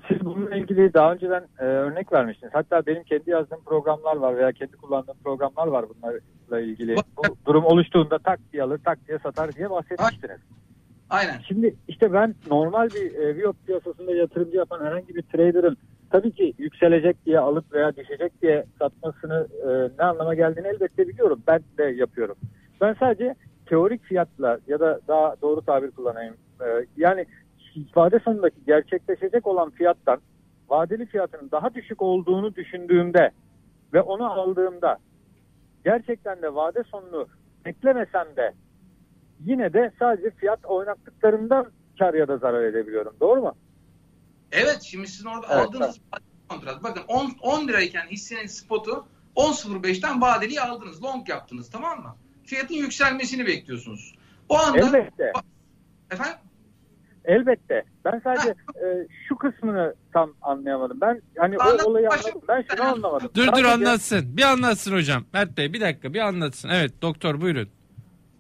[0.09, 2.55] Siz bununla ilgili daha önceden e, örnek vermiştiniz.
[2.55, 6.97] Hatta benim kendi yazdığım programlar var veya kendi kullandığım programlar var bunlarla ilgili.
[7.17, 10.39] Bu durum oluştuğunda tak diye alır, tak diye satar diye bahsetmiştiniz.
[11.11, 11.41] Aynen.
[11.49, 15.77] Şimdi işte ben normal bir e, Viyop piyasasında yatırımcı yapan herhangi bir trader'ın
[16.11, 19.69] tabii ki yükselecek diye alıp veya düşecek diye satmasını e,
[19.99, 21.43] ne anlama geldiğini elbette biliyorum.
[21.47, 22.37] Ben de yapıyorum.
[22.81, 23.35] Ben sadece
[23.67, 26.37] teorik fiyatla ya da daha doğru tabir kullanayım.
[26.61, 27.27] E, yani
[27.97, 30.21] vade sonundaki gerçekleşecek olan fiyattan
[30.69, 33.31] vadeli fiyatının daha düşük olduğunu düşündüğümde
[33.93, 34.99] ve onu aldığımda
[35.85, 37.29] gerçekten de vade sonunu
[37.65, 38.53] beklemesem de
[39.45, 41.67] yine de sadece fiyat oynattıklarından
[41.99, 43.17] kar ya da zarar edebiliyorum.
[43.21, 43.55] Doğru mu?
[44.53, 46.01] Evet şimdi sizin orada Evet, aldığınız
[46.49, 46.83] kontrat.
[46.83, 51.03] Bakın 10, 10 lirayken hissenin spotu 10.05'ten vadeliyi aldınız.
[51.03, 52.17] Long yaptınız tamam mı?
[52.49, 54.15] Fiyatın yükselmesini bekliyorsunuz.
[54.49, 55.33] O anda Elbette.
[56.11, 56.39] efendim
[57.25, 57.85] Elbette.
[58.05, 58.87] Ben sadece e,
[59.29, 61.01] şu kısmını tam anlayamadım.
[61.01, 62.43] Ben hani o olayı anladım.
[62.49, 63.31] Ben şunu anlamadım.
[63.35, 64.37] Dur dur Sadece- anlatsın.
[64.37, 65.25] Bir anlatsın hocam.
[65.33, 66.69] Mert Bey bir dakika bir anlatsın.
[66.69, 67.69] Evet doktor buyurun.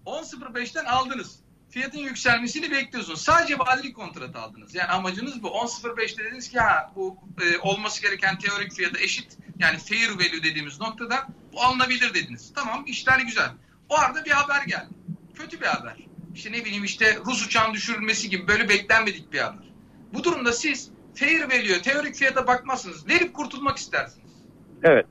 [0.07, 1.41] 10.05'ten aldınız.
[1.71, 3.21] Fiyatın yükselmesini bekliyorsunuz.
[3.21, 4.75] Sadece vadeli kontrat aldınız.
[4.75, 5.49] Yani amacınız bu.
[5.49, 9.37] 10.05'te dediniz ki ha bu e, olması gereken teorik fiyata eşit.
[9.59, 12.53] Yani fair value dediğimiz noktada bu alınabilir dediniz.
[12.55, 13.51] Tamam işler güzel.
[13.89, 14.95] O arada bir haber geldi.
[15.35, 15.97] Kötü bir haber.
[16.35, 19.73] İşte ne bileyim işte Rus uçağın düşürülmesi gibi böyle beklenmedik bir haber.
[20.15, 23.09] Bu durumda siz fair value, teorik fiyata bakmazsınız.
[23.09, 24.45] Verip kurtulmak istersiniz.
[24.83, 25.07] Evet.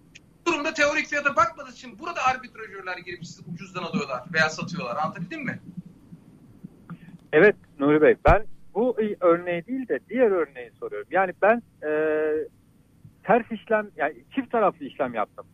[0.46, 4.96] Bu durumda teorik fiyata bakmadığı için burada arbitrajörler girip sizi ucuzdan alıyorlar veya satıyorlar.
[4.96, 5.60] Anlatabildim mi?
[7.34, 11.08] Evet Nuri Bey ben bu örneği değil de diğer örneği soruyorum.
[11.12, 11.92] Yani ben e,
[13.24, 15.46] ters işlem yani çift taraflı işlem yaptım.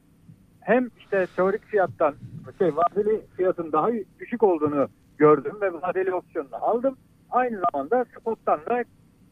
[0.63, 2.15] Hem işte teorik fiyattan
[2.58, 6.97] şey vadeli fiyatın daha düşük olduğunu gördüm ve vadeli opsiyonunu aldım.
[7.32, 8.84] Aynı zamanda spottan da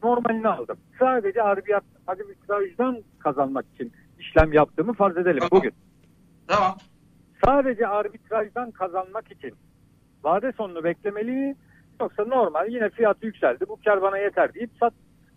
[0.02, 0.76] normalini aldım.
[0.98, 5.50] Sadece arbiyat, arbitrajdan kazanmak için işlem yaptığımı farz edelim Tamam.
[5.50, 5.72] bugün.
[6.48, 6.76] Tamam.
[7.44, 9.54] Sadece arbitrajdan kazanmak için
[10.24, 11.56] vade sonunu beklemeli mi?
[12.00, 14.94] Yoksa normal yine fiyat yükseldi bu kar bana yeter deyip sat,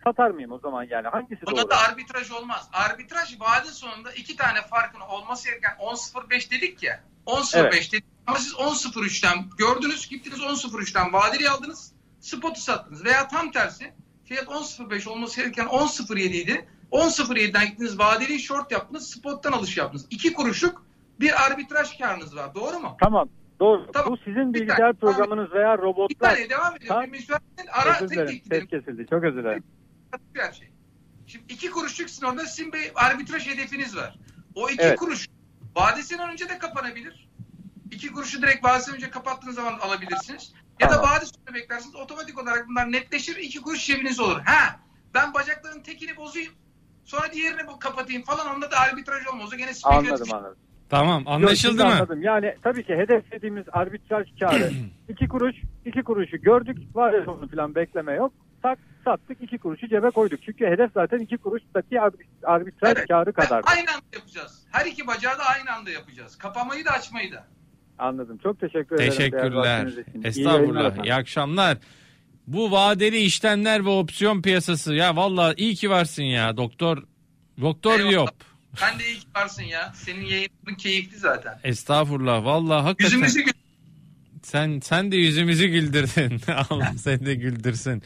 [0.08, 1.70] satar mıyım o zaman yani hangisi Buna doğru?
[1.70, 2.70] da arbitraj olmaz.
[2.74, 7.04] Arbitraj vade sonunda iki tane farkın olması gereken 10.05 dedik ya.
[7.26, 7.90] 10.05 Evet.
[7.94, 13.06] dedik ama siz 10.03'ten gördünüz gittiniz 10.03'ten vadeli aldınız spotu sattınız.
[13.06, 13.94] Veya tam tersi
[14.26, 16.66] fiyat 10.05 olması gereken 10.07 idi.
[16.92, 20.08] 10.07'den gittiniz vadeli short yaptınız spottan alış yaptınız.
[20.10, 20.86] İki kuruşluk
[21.20, 22.98] bir arbitraj karınız var doğru mu?
[23.04, 23.92] Tamam doğru.
[23.92, 24.12] Tamam.
[24.14, 26.30] Bu sizin Bir bilgisayar tane- programınız veya Bir robotlar.
[26.36, 26.88] tane devam ediyorum.
[26.88, 27.04] Tamam.
[27.04, 27.70] Bir müsaade edin.
[27.74, 29.64] Ara Özür tek ses kesildi çok özür dilerim.
[30.36, 30.70] Her şey.
[31.28, 34.16] Şimdi iki kuruşluk sizin orada sizin bir arbitraj hedefiniz var.
[34.56, 35.00] O iki Evet.
[35.00, 35.28] kuruş
[35.76, 37.30] vadesinden önce de kapanabilir.
[37.92, 40.54] İki kuruşu direkt vadesinden önce kapattığınız zaman alabilirsiniz.
[40.80, 41.96] Ya da vade sonunda beklersiniz.
[41.96, 43.36] Otomatik olarak bunlar netleşir.
[43.36, 44.42] iki kuruş cebiniz olur.
[44.46, 44.80] Ha
[45.14, 46.54] ben bacakların tekini bozayım.
[47.06, 48.56] Sonra diğerini bu kapatayım falan.
[48.56, 49.50] Onda da arbitraj olmaz.
[49.54, 50.12] O gene spekülatif.
[50.12, 50.58] Anladım anladım.
[50.90, 51.94] Tamam Yok, anlaşıldı şimdi mı?
[51.94, 52.22] Anladım.
[52.22, 54.72] Yani tabii ki hedeflediğimiz arbitraj karı
[55.10, 56.78] iki kuruş, iki kuruşu gördük.
[56.96, 58.34] Vade sonu falan bekleme yok.
[58.62, 60.40] Sak, sattık iki kuruşu cebe koyduk.
[60.46, 63.08] Çünkü hedef zaten iki kuruştaki arbit- arbitraj Evet.
[63.08, 63.62] karı kadar.
[63.66, 64.64] Aynı anda yapacağız.
[64.72, 66.38] Her iki bacağı da aynı anda yapacağız.
[66.38, 67.48] Kapamayı da açmayı da.
[68.00, 68.38] Anladım.
[68.44, 69.10] Çok teşekkür ederim.
[69.12, 69.88] Teşekkürler.
[69.88, 70.86] İyi Estağfurullah.
[70.86, 71.04] efendim.
[71.04, 71.78] İyi akşamlar.
[72.48, 77.04] Bu vadeli işlemler ve opsiyon piyasası ya vallahi iyi ki varsın ya doktor.
[77.62, 78.12] Doktor Eyvallah.
[78.14, 78.30] Yop.
[78.82, 79.92] Ben de iyi ki varsın ya.
[79.96, 81.60] Senin yayının keyifli zaten.
[81.64, 82.46] Estağfurullah.
[82.46, 83.18] Vallahi hakikaten.
[83.18, 83.52] Yüzümüzü.
[84.46, 86.42] Sen sen de yüzümüzü güldürdün.
[86.70, 88.04] Allah sen de güldürsün.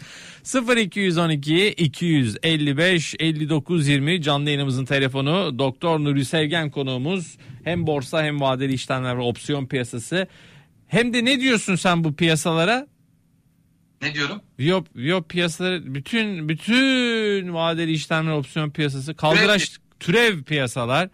[0.78, 5.60] 0212 255 59 20 canlı yayınımızın telefonu.
[5.60, 7.38] Doktor Nuri Sevgen konuğumuz.
[7.64, 10.28] Hem borsa hem vadeli işlemler ve opsiyon piyasası.
[10.88, 12.88] Hem de ne diyorsun sen bu piyasalara?
[14.02, 14.42] Ne diyorum?
[14.60, 21.10] Yok yok piyasaları bütün bütün vadeli işlemler opsiyon piyasası kaldıraç türev piyasalar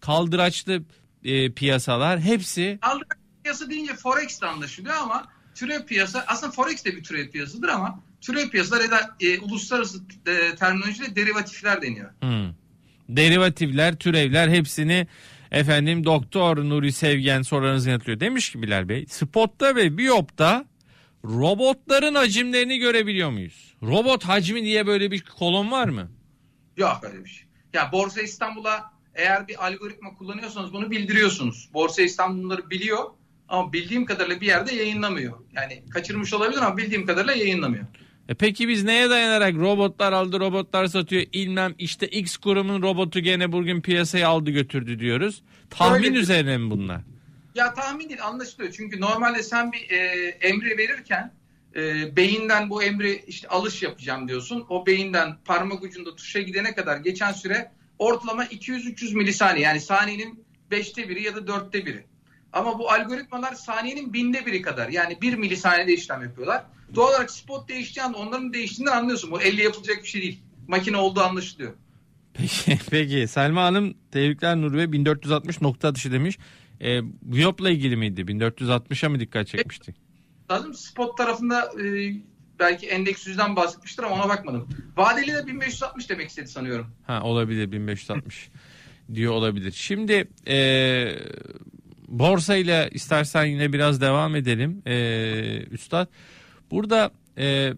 [0.00, 0.82] kaldıraçlı
[1.24, 3.15] e, piyasalar hepsi Kaldıraç
[3.46, 8.00] piyasa deyince Forex de anlaşılıyor ama türev piyasa aslında Forex de bir türev piyasıdır ama
[8.20, 12.10] türev piyasalar ya da e, uluslararası e, terminolojide derivatifler deniyor.
[12.20, 12.54] Hmm.
[13.08, 15.06] Derivatifler, türevler hepsini
[15.50, 18.20] efendim Doktor Nuri Sevgen sorularınızı yanıtlıyor.
[18.20, 20.64] Demiş ki Bilal Bey spotta ve biyopta
[21.24, 23.74] robotların hacimlerini görebiliyor muyuz?
[23.82, 26.10] Robot hacmi diye böyle bir kolon var mı?
[26.76, 27.46] Yok öyle bir şey.
[27.72, 31.70] Ya Borsa İstanbul'a eğer bir algoritma kullanıyorsanız bunu bildiriyorsunuz.
[31.74, 33.04] Borsa İstanbul bunları biliyor
[33.48, 35.32] ama bildiğim kadarıyla bir yerde yayınlamıyor.
[35.52, 37.84] Yani kaçırmış olabilir ama bildiğim kadarıyla yayınlamıyor.
[38.28, 43.52] E peki biz neye dayanarak robotlar aldı robotlar satıyor ilmem işte X kurumun robotu gene
[43.52, 45.42] bugün piyasayı aldı götürdü diyoruz.
[45.70, 46.18] Tahmin Öyle.
[46.18, 47.00] üzerine mi bunlar?
[47.54, 48.72] Ya tahmin değil anlaşılıyor.
[48.72, 51.32] Çünkü normalde sen bir e, emri verirken
[51.76, 54.66] e, beyinden bu emri işte alış yapacağım diyorsun.
[54.68, 59.64] O beyinden parmak ucunda tuşa gidene kadar geçen süre ortalama 200-300 milisaniye.
[59.64, 62.04] Yani saniyenin 5'te biri ya da 4'te biri.
[62.52, 64.88] Ama bu algoritmalar saniyenin binde biri kadar.
[64.88, 66.64] Yani 1 milisaniyede işlem yapıyorlar.
[66.94, 69.30] Doğal olarak spot değiştiği anda onların değiştiğinden anlıyorsun.
[69.30, 70.40] Bu elle yapılacak bir şey değil.
[70.68, 71.72] Makine olduğu anlaşılıyor.
[72.34, 76.38] Peki, peki Selma Hanım tebrikler Nuri Bey 1460 nokta atışı demiş.
[76.80, 78.20] E, Biyop'la ilgili miydi?
[78.20, 79.94] 1460'a mı dikkat çekmişti?
[80.50, 80.74] lazım.
[80.74, 82.12] Spot tarafında e,
[82.58, 84.68] belki endeks yüzden bahsetmiştir ama ona bakmadım.
[84.96, 86.86] Vadeli de 1560 demek istedi sanıyorum.
[87.06, 88.48] Ha olabilir 1560
[89.14, 89.72] diyor olabilir.
[89.72, 90.56] Şimdi e,
[92.18, 96.08] borsayla istersen yine biraz devam edelim e, Üstad.
[96.70, 97.72] Burada e,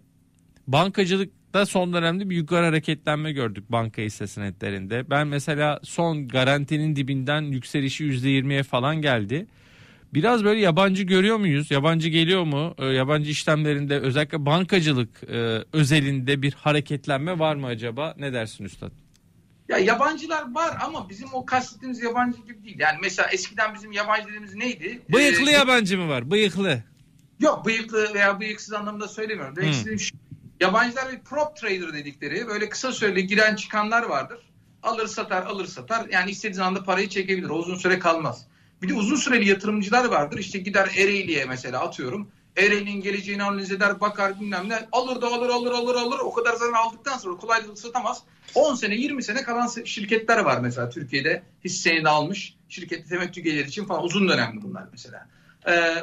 [0.66, 5.10] bankacılıkta son dönemde bir yukarı hareketlenme gördük banka hisse senetlerinde.
[5.10, 9.46] Ben mesela son garantinin dibinden yükselişi %20'ye falan geldi.
[10.14, 11.70] Biraz böyle yabancı görüyor muyuz?
[11.70, 12.74] Yabancı geliyor mu?
[12.78, 18.14] E, yabancı işlemlerinde özellikle bankacılık e, özelinde bir hareketlenme var mı acaba?
[18.18, 18.92] Ne dersin Üstad?
[19.68, 22.78] Ya yabancılar var ama bizim o kastettiğimiz yabancı gibi değil.
[22.78, 25.02] Yani mesela eskiden bizim yabancı dediğimiz neydi?
[25.12, 26.30] Bıyıklı Ee, yabancı mı var?
[26.30, 26.82] Bıyıklı.
[27.40, 29.56] Yok bıyıklı veya bıyıksız anlamda söylemiyorum.
[29.56, 30.16] Demek istediğim şu,
[30.60, 34.38] yabancılar bir prop trader dedikleri böyle kısa süreli giren çıkanlar vardır.
[34.82, 37.48] Alır satar alır satar yani istediği anda parayı çekebilir.
[37.48, 38.46] O uzun süre kalmaz.
[38.82, 40.38] Bir de uzun süreli yatırımcılar vardır.
[40.38, 42.30] İşte gider Ereğli'ye mesela atıyorum.
[42.58, 44.88] Ereğli'nin geleceğini analiz eder bakar bilmem ne.
[44.92, 46.18] Alır da alır alır alır alır.
[46.18, 48.22] O kadar zaten aldıktan sonra kolaylıkla satamaz.
[48.54, 52.54] 10 sene 20 sene kalan şirketler var mesela Türkiye'de hisseyi almış.
[52.68, 55.28] Şirketli temettü geliri için falan uzun dönemli bunlar mesela.
[55.68, 55.94] Ee,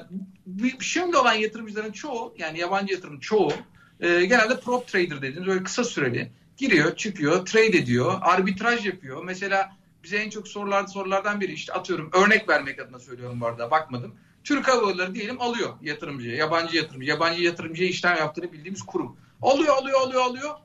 [0.80, 3.52] şimdi olan yatırımcıların çoğu yani yabancı yatırım çoğu
[4.00, 9.24] e, genelde prop trader dediğimiz böyle kısa süreli giriyor çıkıyor trade ediyor arbitraj yapıyor.
[9.24, 9.72] Mesela
[10.04, 14.16] bize en çok sorular sorulardan biri işte atıyorum örnek vermek adına söylüyorum bu arada bakmadım.
[14.46, 19.18] Türk Hava Yolları diyelim alıyor yatırımcıya yabancı yatırımcı yabancı yatırımcıya işlem yaptığını bildiğimiz kurum.
[19.42, 20.56] Alıyor alıyor alıyor alıyor.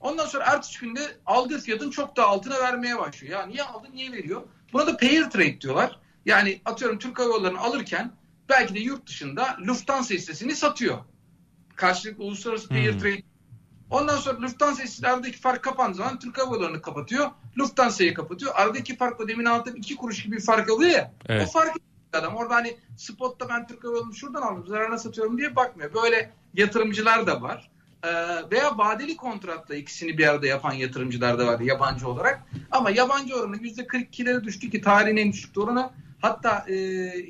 [0.00, 3.40] Ondan sonra ertesi günde aldığı fiyatın çok daha altına vermeye başlıyor.
[3.40, 4.42] Ya niye aldın niye veriyor?
[4.72, 6.00] Buna da pair trade diyorlar.
[6.26, 8.12] Yani atıyorum Türk Hava Yolları'nı alırken
[8.48, 10.98] belki de yurt dışında Lufthansa hissesini satıyor.
[11.76, 12.98] Karşılıklı uluslararası pair Hmm.
[12.98, 13.22] trade.
[13.90, 17.30] Ondan sonra Lufthansa hisselerdeki fark kapandığı zaman Türk Hava Yolları'nı kapatıyor.
[17.58, 18.52] Lufthansa'yı kapatıyor.
[18.54, 21.12] Aradaki fark da demin anlattığım iki kuruş gibi bir fark oluyor ya.
[21.28, 21.48] Evet.
[21.48, 21.76] O fark
[22.12, 25.94] adam orada hani spotta ben Türk Hava Yolları'nı şuradan aldım zararına satıyorum diye bakmıyor.
[25.94, 27.70] Böyle yatırımcılar da var.
[28.04, 28.10] Ee,
[28.50, 32.42] veya vadeli kontratla ikisini bir arada yapan yatırımcılar da var yabancı olarak.
[32.70, 35.90] Ama yabancı oranı %42'lere düştü ki tarihin en düşük oranı.
[36.20, 36.74] Hatta e,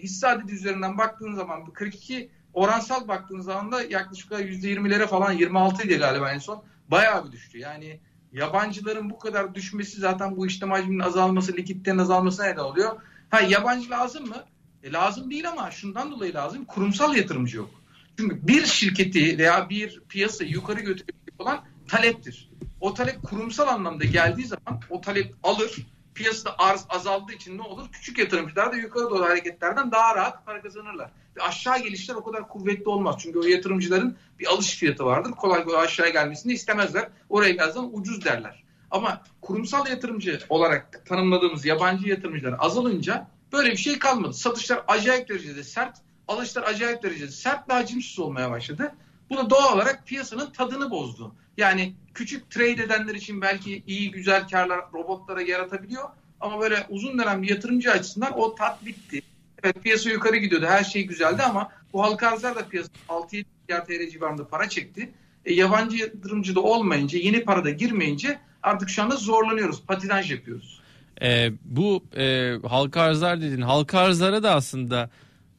[0.02, 5.32] hisse adedi üzerinden baktığın zaman bu 42 oransal baktığın zaman da yaklaşık olarak %20'lere falan
[5.32, 6.62] 26 idi galiba en son.
[6.88, 7.58] Bayağı bir düştü.
[7.58, 8.00] Yani
[8.32, 13.00] yabancıların bu kadar düşmesi zaten bu işlem hacminin azalması, likiditenin azalmasına neden oluyor.
[13.30, 14.44] Ha yabancı lazım mı?
[14.86, 16.64] E, lazım değil ama şundan dolayı lazım.
[16.64, 17.70] Kurumsal yatırımcı yok.
[18.18, 22.50] Çünkü bir şirketi veya bir piyasayı yukarı götürecek olan taleptir.
[22.80, 25.86] O talep kurumsal anlamda geldiği zaman o talep alır.
[26.14, 27.88] Piyasada arz azaldığı için ne olur?
[27.92, 31.10] Küçük yatırımcılar da yukarı doğru hareketlerden daha rahat para kazanırlar.
[31.36, 33.16] Ve aşağı gelişler o kadar kuvvetli olmaz.
[33.18, 35.30] Çünkü o yatırımcıların bir alış fiyatı vardır.
[35.30, 37.08] Kolay kolay aşağıya gelmesini istemezler.
[37.28, 38.64] Oraya gelsen ucuz derler.
[38.90, 44.34] Ama kurumsal yatırımcı olarak tanımladığımız yabancı yatırımcılar azalınca böyle bir şey kalmadı.
[44.34, 45.96] Satışlar acayip derecede sert,
[46.28, 48.94] alışlar acayip derecede sert ve hacimsiz olmaya başladı.
[49.30, 51.34] Bu da doğal olarak piyasanın tadını bozdu.
[51.56, 56.08] Yani küçük trade edenler için belki iyi güzel karlar robotlara yaratabiliyor.
[56.40, 59.22] Ama böyle uzun dönem bir yatırımcı açısından o tat bitti.
[59.62, 60.66] Evet piyasa yukarı gidiyordu.
[60.66, 65.10] Her şey güzeldi ama bu halka arzlar da piyasa 6-7 milyar TL civarında para çekti.
[65.44, 69.82] E, yabancı yatırımcı da olmayınca, yeni para da girmeyince artık şu anda zorlanıyoruz.
[69.82, 70.80] Patinaj yapıyoruz.
[71.22, 73.60] Ee, bu e, halka arzlar dedin.
[73.60, 75.10] Halka arzlara da aslında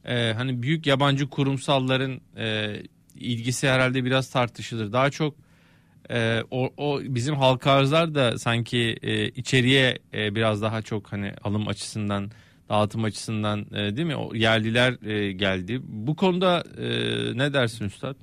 [0.04, 2.76] e, hani büyük yabancı kurumsalların e,
[3.14, 4.92] ilgisi herhalde biraz tartışılır.
[4.92, 5.34] Daha çok
[6.10, 11.32] e, o, o bizim halka arzlar da sanki e, içeriye e, biraz daha çok hani
[11.44, 12.30] alım açısından
[12.68, 14.16] dağıtım açısından e, değil mi?
[14.16, 15.80] O yerliler e, geldi.
[15.82, 16.88] Bu konuda e,
[17.38, 18.16] ne dersin üstad?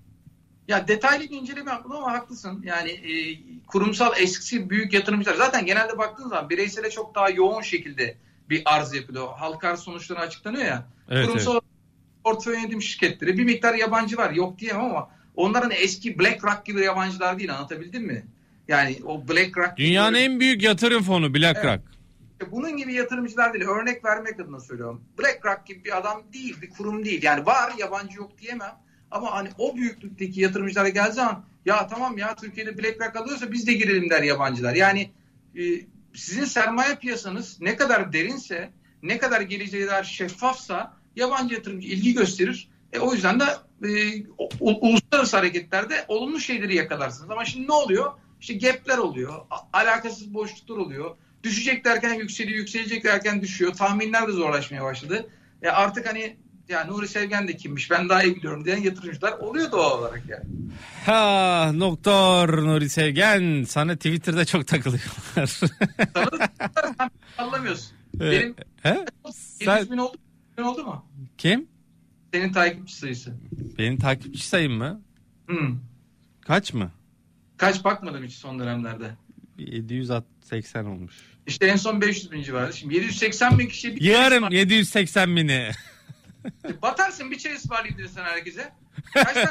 [0.67, 2.61] Ya detaylı bir inceleme yapmadım ama haklısın.
[2.65, 8.17] Yani e, kurumsal eskisi büyük yatırımcılar zaten genelde baktığın zaman bireysele çok daha yoğun şekilde
[8.49, 9.27] bir arz yapılıyor.
[9.37, 10.87] Halka arz sonuçları açıklanıyor ya.
[11.09, 11.59] Evet, kurumsal
[12.23, 14.31] portföy yönetim şirketleri bir miktar yabancı var.
[14.31, 18.25] Yok diyemem ama onların eski BlackRock gibi yabancılar değil anlatabildim mi?
[18.67, 21.83] Yani o BlackRock gibi- Dünyanın en büyük yatırım fonu BlackRock.
[22.31, 23.65] İşte bunun gibi yatırımcılar değil.
[23.65, 25.01] Örnek vermek adına söylüyorum.
[25.19, 27.23] BlackRock gibi bir adam değil, bir kurum değil.
[27.23, 28.75] Yani var, yabancı yok diyemem.
[29.15, 33.73] Ama hani o büyüklükteki yatırımcılara geldiği zaman ya tamam ya Türkiye'de BlackRock alıyorsa biz de
[33.73, 34.75] girelim der yabancılar.
[34.75, 35.11] Yani
[35.57, 35.61] e,
[36.13, 38.71] sizin sermaye piyasanız ne kadar derinse,
[39.03, 42.69] ne kadar geleceğe dair şeffafsa yabancı yatırımcı ilgi gösterir.
[42.93, 43.45] E, o yüzden de
[43.83, 44.19] e,
[44.59, 47.31] u- uluslararası hareketlerde olumlu şeyleri yakalarsınız.
[47.31, 48.11] Ama şimdi ne oluyor?
[48.41, 49.33] İşte gapler oluyor,
[49.73, 51.15] alakasız boşluklar oluyor.
[51.43, 53.73] Düşecek derken yükseliyor, yükselecek derken düşüyor.
[53.73, 55.29] Tahminler de zorlaşmaya başladı.
[55.61, 56.37] E artık hani
[56.69, 60.43] ya Nuri Sevgen de kimmiş ben daha iyi biliyorum diyen yatırımcılar oluyor doğal olarak yani.
[61.05, 65.45] Ha doktor Nuri Sevgen sana Twitter'da çok takılıyorlar.
[66.13, 66.39] Sana
[67.37, 67.91] anlamıyorsun.
[68.15, 68.89] Ee, Benim He?
[68.89, 69.05] 700
[69.65, 70.17] Sen bin oldu,
[70.63, 71.05] oldu mu?
[71.37, 71.67] kim?
[72.33, 73.33] Senin takipçi sayısı.
[73.77, 75.01] Benim takipçi sayım mı?
[75.47, 75.77] Hmm.
[76.41, 76.91] Kaç mı?
[77.57, 79.11] Kaç bakmadım hiç son dönemlerde.
[79.57, 81.13] 780 olmuş.
[81.47, 82.73] İşte en son 500 bin civarı.
[82.73, 85.69] Şimdi 780 bin çay Yarım ısmar- 780 bini.
[86.81, 88.73] Batarsın bir çay ısmarlayabilirsin herkese.
[89.13, 89.47] Kaç tane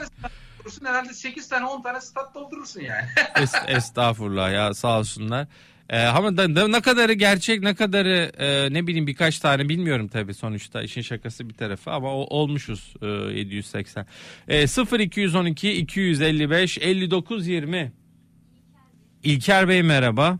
[0.59, 0.87] doldurursun?
[0.87, 3.07] Herhalde 8 tane 10 tane stat doldurursun yani.
[3.35, 5.47] Es- estağfurullah ya sağ olsunlar.
[5.91, 10.09] Ee, ama da, da ne kadarı gerçek ne kadarı e, ne bileyim birkaç tane bilmiyorum
[10.09, 14.07] tabii sonuçta işin şakası bir tarafı ama o, olmuşuz e, 780.
[14.49, 14.63] E,
[15.01, 17.93] 0212 255 59 20
[19.23, 20.39] İlker Bey merhaba.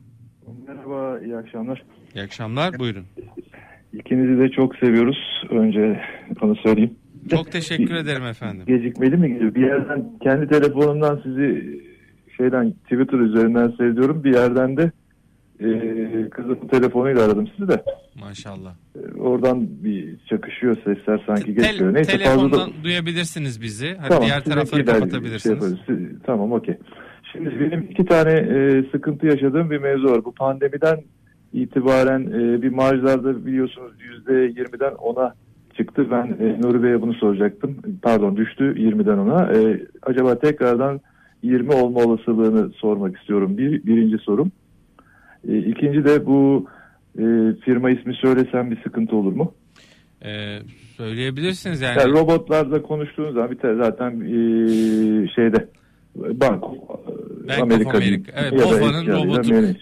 [0.67, 1.83] Merhaba, iyi akşamlar.
[2.15, 3.07] İyi akşamlar buyurun.
[3.99, 5.43] İkinizi de çok seviyoruz.
[5.51, 6.01] Önce
[6.43, 6.95] onu söyleyeyim.
[7.31, 8.65] Çok teşekkür ederim efendim.
[8.67, 9.55] Gecikmeli mi geliyor?
[9.55, 11.81] Bir yerden kendi telefonumdan sizi
[12.37, 14.25] şeyden Twitter üzerinden seyrediyorum.
[14.25, 14.91] Bir yerden de
[15.61, 15.69] e,
[16.31, 17.83] kızımın telefonuyla aradım sizi de.
[18.21, 18.75] Maşallah.
[18.97, 21.95] E, oradan bir çakışıyor sesler sanki Tel- geçiyor.
[21.95, 22.85] Neyse fazla telefondan da...
[22.85, 23.97] duyabilirsiniz bizi.
[24.01, 25.61] Hadi Tamam, diğer tarafları kapatabilirsiniz.
[25.87, 25.97] şey.
[25.97, 26.75] Siz- tamam okey.
[27.33, 30.25] Şimdi benim iki tane e, sıkıntı yaşadığım bir mevzu var.
[30.25, 30.97] Bu pandemiden
[31.55, 33.93] itibaren e, bir marjlarda biliyorsunuz
[34.29, 35.35] %20'den 10'a
[35.77, 36.07] çıktı.
[36.11, 37.77] Ben e, Nuri Bey'e bunu soracaktım.
[38.03, 39.53] Pardon düştü 20'den 10'a.
[39.53, 41.01] E, acaba tekrardan
[41.43, 43.59] 20 olma olasılığını sormak istiyorum.
[43.59, 44.53] Bir, birinci sorum.
[45.49, 46.67] E, ikinci de bu
[47.19, 47.25] e,
[47.65, 49.55] firma ismi söylesem bir sıkıntı olur mu?
[50.25, 50.59] Ee,
[50.97, 51.99] söyleyebilirsiniz yani.
[51.99, 55.69] Yani robotlarla konuştuğunuz zaman bir tane zaten e, şeyde
[56.17, 56.65] bank
[57.49, 58.33] Bank of America.
[58.35, 59.79] Evet, BOFA'nın robotu.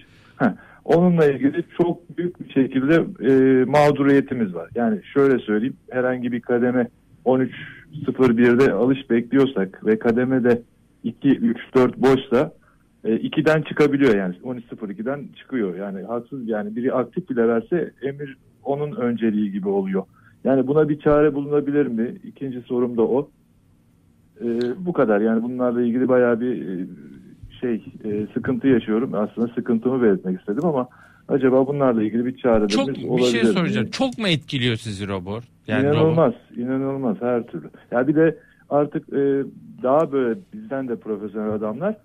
[0.85, 4.71] Onunla ilgili çok büyük bir şekilde e, mağduriyetimiz var.
[4.75, 6.88] Yani şöyle söyleyeyim herhangi bir kademe
[7.25, 10.62] 13.01'de alış bekliyorsak ve kademe de
[11.05, 12.53] 2, 3, 4 boşsa
[13.05, 15.77] e, 2'den çıkabiliyor yani 13.02'den çıkıyor.
[15.77, 20.03] Yani haksız yani biri aktif bile verse emir onun önceliği gibi oluyor.
[20.45, 22.14] Yani buna bir çare bulunabilir mi?
[22.25, 23.31] İkinci sorum da o.
[24.40, 26.87] Ee, bu kadar yani bunlarla ilgili bayağı bir e,
[27.62, 29.14] şey e, sıkıntı yaşıyorum.
[29.14, 30.88] Aslında sıkıntımı belirtmek istedim ama
[31.29, 33.48] acaba bunlarla ilgili bir çarelerimiz Çok olabilir bir şey mi?
[33.48, 33.90] soracağım.
[33.90, 35.44] Çok mu etkiliyor sizi robot?
[35.66, 35.96] Yani robot.
[35.96, 37.70] inanılmaz, inanılmaz her türlü.
[37.90, 38.38] Ya bir de
[38.70, 39.44] artık e,
[39.83, 41.96] daha böyle bizden de profesyonel adamlar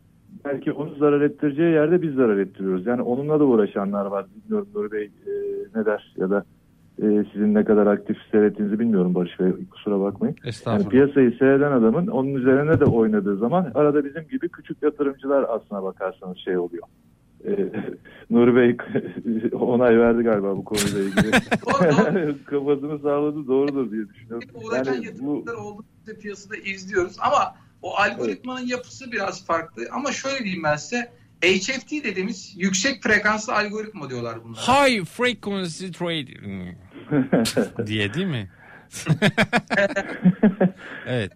[0.46, 2.86] belki onu zarar ettireceği yerde biz zarar ettiriyoruz.
[2.86, 4.26] Yani onunla da uğraşanlar var.
[4.36, 5.32] Bilmiyorum Nuri Bey e,
[5.76, 6.44] ne der ya da
[7.02, 10.36] e, sizin ne kadar aktif seyrettiğinizi bilmiyorum Barış Bey kusura bakmayın.
[10.66, 15.84] Yani piyasayı seyreden adamın onun üzerine de oynadığı zaman arada bizim gibi küçük yatırımcılar aslına
[15.84, 16.84] bakarsanız şey oluyor.
[17.46, 17.70] Ee,
[18.30, 18.78] Nuri Bey
[19.52, 21.32] onay verdi galiba bu konuyla ilgili.
[22.46, 24.50] Kafasını sağladı doğrudur diye düşünüyorum.
[24.54, 29.84] uğraşan Yani bu yatırımcılar oldukça piyasada izliyoruz ama o algoritmanın yapısı biraz farklı.
[29.92, 34.62] Ama şöyle diyeyim ben size HFT dediğimiz yüksek frekanslı algoritma diyorlar bunlara.
[34.62, 36.78] High frequency trading
[37.88, 38.50] diye değil mi?
[41.08, 41.32] evet.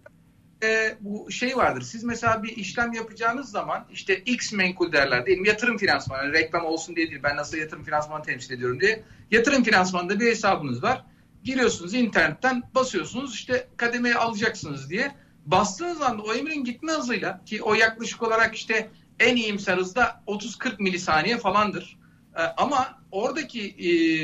[0.62, 1.82] e, bu şey vardır.
[1.82, 6.64] Siz mesela bir işlem yapacağınız zaman işte X menkul derler diyelim yatırım finansmanı yani reklam
[6.64, 9.02] olsun diye değil ben nasıl yatırım finansmanı temsil ediyorum diye.
[9.30, 11.04] Yatırım finansmanında bir hesabınız var.
[11.44, 15.12] Giriyorsunuz internetten basıyorsunuz işte kademeye alacaksınız diye.
[15.46, 20.82] Bastığınız anda o emrin gitme hızıyla ki o yaklaşık olarak işte en iyimser hızda 30-40
[20.82, 21.98] milisaniye falandır.
[22.36, 23.76] E, ama oradaki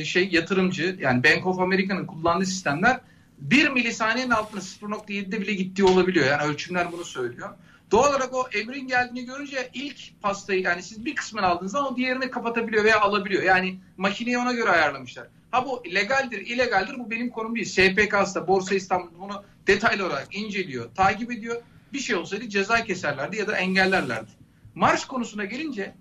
[0.06, 3.00] şey yatırımcı yani Bank of America'nın kullandığı sistemler
[3.38, 6.26] 1 milisaniyenin altında 0.7'de bile gittiği olabiliyor.
[6.26, 7.48] Yani ölçümler bunu söylüyor.
[7.90, 11.96] Doğal olarak o emrin geldiğini görünce ilk pastayı yani siz bir kısmını aldığınız zaman o
[11.96, 13.42] diğerini kapatabiliyor veya alabiliyor.
[13.42, 15.26] Yani makineyi ona göre ayarlamışlar.
[15.50, 17.66] Ha bu legaldir, illegaldir bu benim konum değil.
[17.66, 21.62] SPK'sı Borsa İstanbul bunu detaylı olarak inceliyor, takip ediyor.
[21.92, 24.30] Bir şey olsaydı ceza keserlerdi ya da engellerlerdi.
[24.74, 25.94] Marş konusuna gelince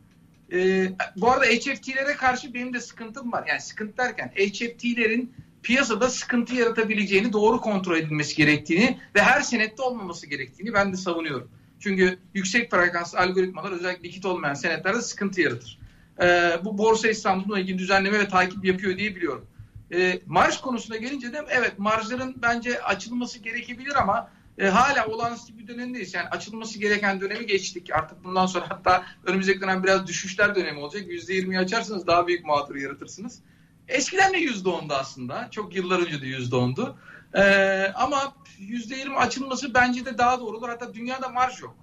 [0.53, 3.45] e, bu arada HFT'lere karşı benim de sıkıntım var.
[3.47, 5.33] Yani sıkıntı derken HFT'lerin
[5.63, 11.49] piyasada sıkıntı yaratabileceğini doğru kontrol edilmesi gerektiğini ve her senette olmaması gerektiğini ben de savunuyorum.
[11.79, 15.79] Çünkü yüksek frekanslı algoritmalar özellikle likit olmayan senetlerde sıkıntı yaratır.
[16.21, 19.45] Ee, bu Borsa İstanbul'la ilgili düzenleme ve takip yapıyor diye biliyorum.
[19.93, 25.67] Ee, marj konusuna gelince de evet marjların bence açılması gerekebilir ama e, hala olağanüstü bir
[25.67, 26.13] dönemdeyiz.
[26.13, 27.89] Yani açılması gereken dönemi geçtik.
[27.93, 31.01] Artık bundan sonra hatta önümüzdeki dönem biraz düşüşler dönemi olacak.
[31.01, 33.39] %20'yi açarsanız daha büyük mağdur yaratırsınız.
[33.87, 35.47] Eskiden de %10'du aslında.
[35.51, 36.97] Çok yıllar önce de %10'du.
[37.33, 40.69] Ee, ama %20 açılması bence de daha doğru olur.
[40.69, 41.75] Hatta dünyada marj yok.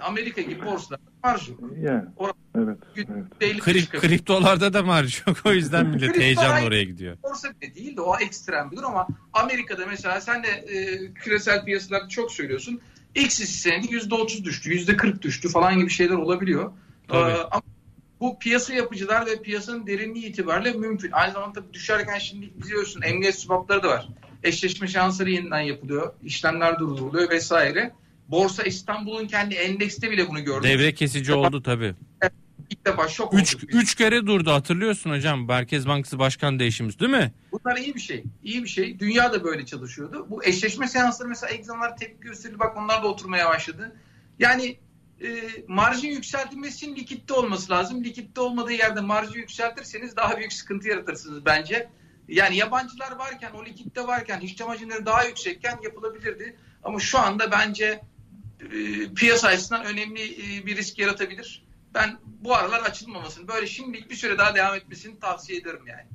[0.00, 1.60] Amerika gibi borsalarda marj yok.
[1.82, 2.78] yani, Or- evet,
[3.40, 3.58] evet.
[3.58, 5.36] Krip, kriptolarda da marj yok.
[5.44, 7.16] O yüzden millet heyecanla oraya gidiyor.
[7.22, 11.64] borsa bile değil de o ekstrem bir durum ama Amerika'da mesela sen de e, küresel
[11.64, 12.80] piyasalarda çok söylüyorsun.
[13.14, 16.72] X senedi %30 düştü, %40 düştü falan gibi şeyler olabiliyor.
[17.08, 17.30] Tabii.
[17.30, 17.62] Ee, ama
[18.20, 21.10] bu piyasa yapıcılar ve piyasanın derinliği itibariyle mümkün.
[21.12, 24.08] Aynı zamanda tabii düşerken şimdi biliyorsun emniyet swapları da var.
[24.42, 26.14] Eşleşme şansları yeniden yapılıyor.
[26.24, 27.92] işlemler durduruluyor vesaire.
[28.28, 30.70] Borsa İstanbul'un kendi endekste bile bunu gördük.
[30.70, 31.94] Devre kesici oldu tabii.
[32.72, 33.68] İlk defa şok Üç, olduk.
[33.68, 33.82] biz.
[33.82, 35.46] üç kere durdu hatırlıyorsun hocam.
[35.46, 37.32] Merkez Bankası Başkan değişimiz değil mi?
[37.52, 38.24] Bunlar iyi bir şey.
[38.42, 38.98] İyi bir şey.
[38.98, 40.26] Dünya da böyle çalışıyordu.
[40.30, 42.58] Bu eşleşme seansları mesela egzamlar tepki gösterildi.
[42.58, 43.96] Bak onlar da oturmaya başladı.
[44.38, 44.78] Yani
[45.24, 45.28] e,
[45.68, 48.04] marjın yükseltilmesi için likitte olması lazım.
[48.04, 51.88] Likitte olmadığı yerde marjı yükseltirseniz daha büyük sıkıntı yaratırsınız bence.
[52.28, 56.56] Yani yabancılar varken, o likitte varken, işlem hacimleri daha yüksekken yapılabilirdi.
[56.84, 58.00] Ama şu anda bence
[58.60, 61.64] e, piyasa açısından önemli e, bir risk yaratabilir.
[61.94, 66.06] Ben bu aralar açılmamasını, böyle şimdilik bir süre daha devam etmesini tavsiye ederim yani.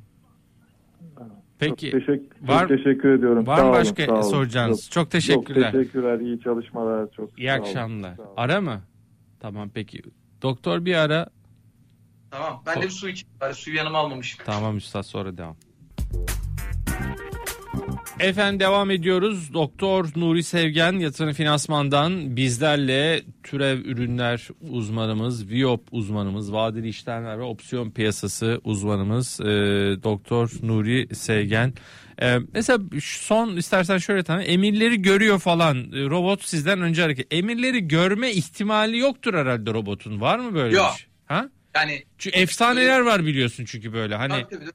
[1.60, 1.92] Peki.
[1.92, 3.48] Çok teşekkür, Var- çok teşekkür ediyorum.
[3.48, 4.22] Var Sağ mı olun, başka sağ olun.
[4.22, 4.86] soracağınız?
[4.86, 5.72] Yok, Çok teşekkürler.
[5.72, 6.20] Çok teşekkürler.
[6.20, 7.12] İyi çalışmalar.
[7.12, 8.16] Çok İyi akşamlar.
[8.16, 8.34] Sağ olun.
[8.38, 8.82] Ara mı?
[9.40, 10.02] Tamam peki.
[10.42, 11.28] Doktor bir ara.
[12.32, 12.64] Tamam.
[12.66, 13.28] Ben de bir su içeyim.
[13.42, 14.46] Bari suyu yanıma almamışım.
[14.46, 15.56] Tamam üstad sonra devam.
[18.20, 19.54] Efendim devam ediyoruz.
[19.54, 27.92] Doktor Nuri Sevgen yatırım finansmandan bizlerle türev ürünler uzmanımız, Viop uzmanımız, vadeli işlemler ve opsiyon
[27.92, 29.46] piyasası uzmanımız e,
[30.04, 31.74] Doktor Nuri Sevgen.
[32.22, 37.34] E, mesela son istersen şöyle tanı emirleri görüyor falan E, robot sizden önce hareket.
[37.34, 40.22] Emirleri görme ihtimali yoktur herhalde robotun.
[40.22, 40.92] Var mı böyle Yok.
[40.94, 41.10] bir şey?
[41.26, 41.50] Ha?
[41.76, 44.72] Yani Çünkü efsaneler var biliyorsun çünkü böyle hani tabii tabii,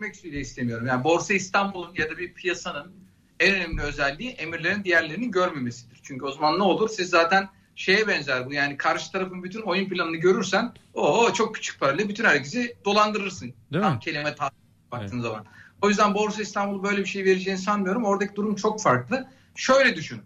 [0.00, 0.86] bile istemiyorum.
[0.86, 2.92] Yani Borsa İstanbul'un ya da bir piyasanın
[3.40, 6.00] en önemli özelliği emirlerin diğerlerini görmemesidir.
[6.02, 6.88] Çünkü o zaman ne olur?
[6.88, 8.52] Siz zaten şeye benzer bu.
[8.52, 13.54] Yani karşı tarafın bütün oyun planını görürsen o çok küçük parayla bütün herkesi dolandırırsın.
[13.72, 14.00] Değil Tam mi?
[14.00, 14.50] kelime ta
[14.92, 15.44] baktığın zaman.
[15.82, 18.04] O yüzden Borsa İstanbul böyle bir şey vereceğini sanmıyorum.
[18.04, 19.28] Oradaki durum çok farklı.
[19.54, 20.22] Şöyle düşün.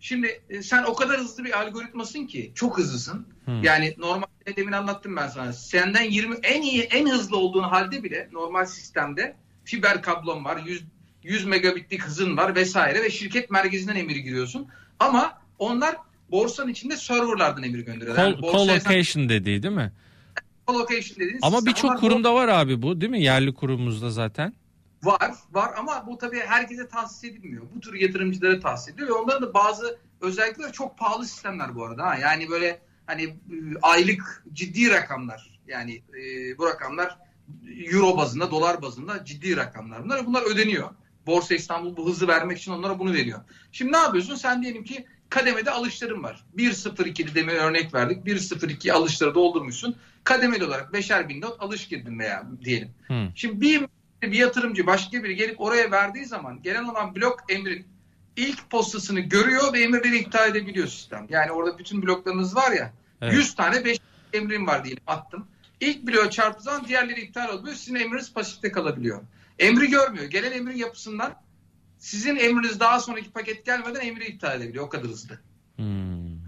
[0.00, 3.26] Şimdi e, sen o kadar hızlı bir algoritmasın ki çok hızlısın.
[3.44, 3.62] Hmm.
[3.62, 5.52] Yani normalde demin anlattım ben sana.
[5.52, 10.60] Senden 20 en iyi en hızlı olduğun halde bile normal sistemde fiber kablon var.
[10.66, 10.82] 100
[11.22, 14.68] 100 megabitlik hızın var vesaire ve şirket merkezinden emir giriyorsun.
[14.98, 15.96] Ama onlar
[16.30, 18.32] borsanın içinde serverlardan emir gönderiyorlar.
[18.32, 19.92] Col- Yani sen collocation dediği değil mi?
[20.68, 23.22] collocation dediğiniz Ama birçok kurumda var abi bu değil mi?
[23.22, 24.54] Yerli kurumumuzda zaten.
[25.02, 27.62] Var, var ama bu tabii herkese tahsis edilmiyor.
[27.74, 32.06] Bu tür yatırımcılara tahsis ediliyor ve onların da bazı özellikleri çok pahalı sistemler bu arada.
[32.06, 32.16] Ha.
[32.16, 33.36] Yani böyle hani e,
[33.82, 35.60] aylık ciddi rakamlar.
[35.66, 37.18] Yani e, bu rakamlar
[37.92, 40.04] euro bazında, dolar bazında ciddi rakamlar.
[40.04, 40.90] Bunlar, bunlar ödeniyor.
[41.26, 43.40] Borsa İstanbul bu hızı vermek için onlara bunu veriyor.
[43.72, 44.34] Şimdi ne yapıyorsun?
[44.34, 46.44] Sen diyelim ki kademede alışların var.
[46.56, 48.26] 1.02'li demin örnek verdik.
[48.26, 49.96] 1.02 alışları doldurmuşsun.
[50.24, 52.88] Kademeli olarak beşer bin not alış girdin veya diyelim.
[53.06, 53.28] Hı.
[53.34, 53.86] Şimdi bir
[54.22, 57.86] bir yatırımcı başka biri gelip oraya verdiği zaman gelen olan blok emrin
[58.36, 61.26] ilk postasını görüyor ve emirleri iptal edebiliyor sistem.
[61.30, 63.34] Yani orada bütün bloklarınız var ya Evet.
[63.34, 63.98] 100 tane 5
[64.32, 65.46] emrim var diyelim attım.
[65.80, 67.74] İlk bloğa çarptığı zaman diğerleri iptal oluyor.
[67.74, 69.22] Sizin emriniz pasifte kalabiliyor.
[69.58, 70.24] Emri görmüyor.
[70.24, 71.34] Gelen emrin yapısından
[71.98, 74.84] sizin emriniz daha sonraki paket gelmeden emri iptal edebiliyor.
[74.84, 75.40] O kadar hızlı.
[75.76, 76.40] Hmm.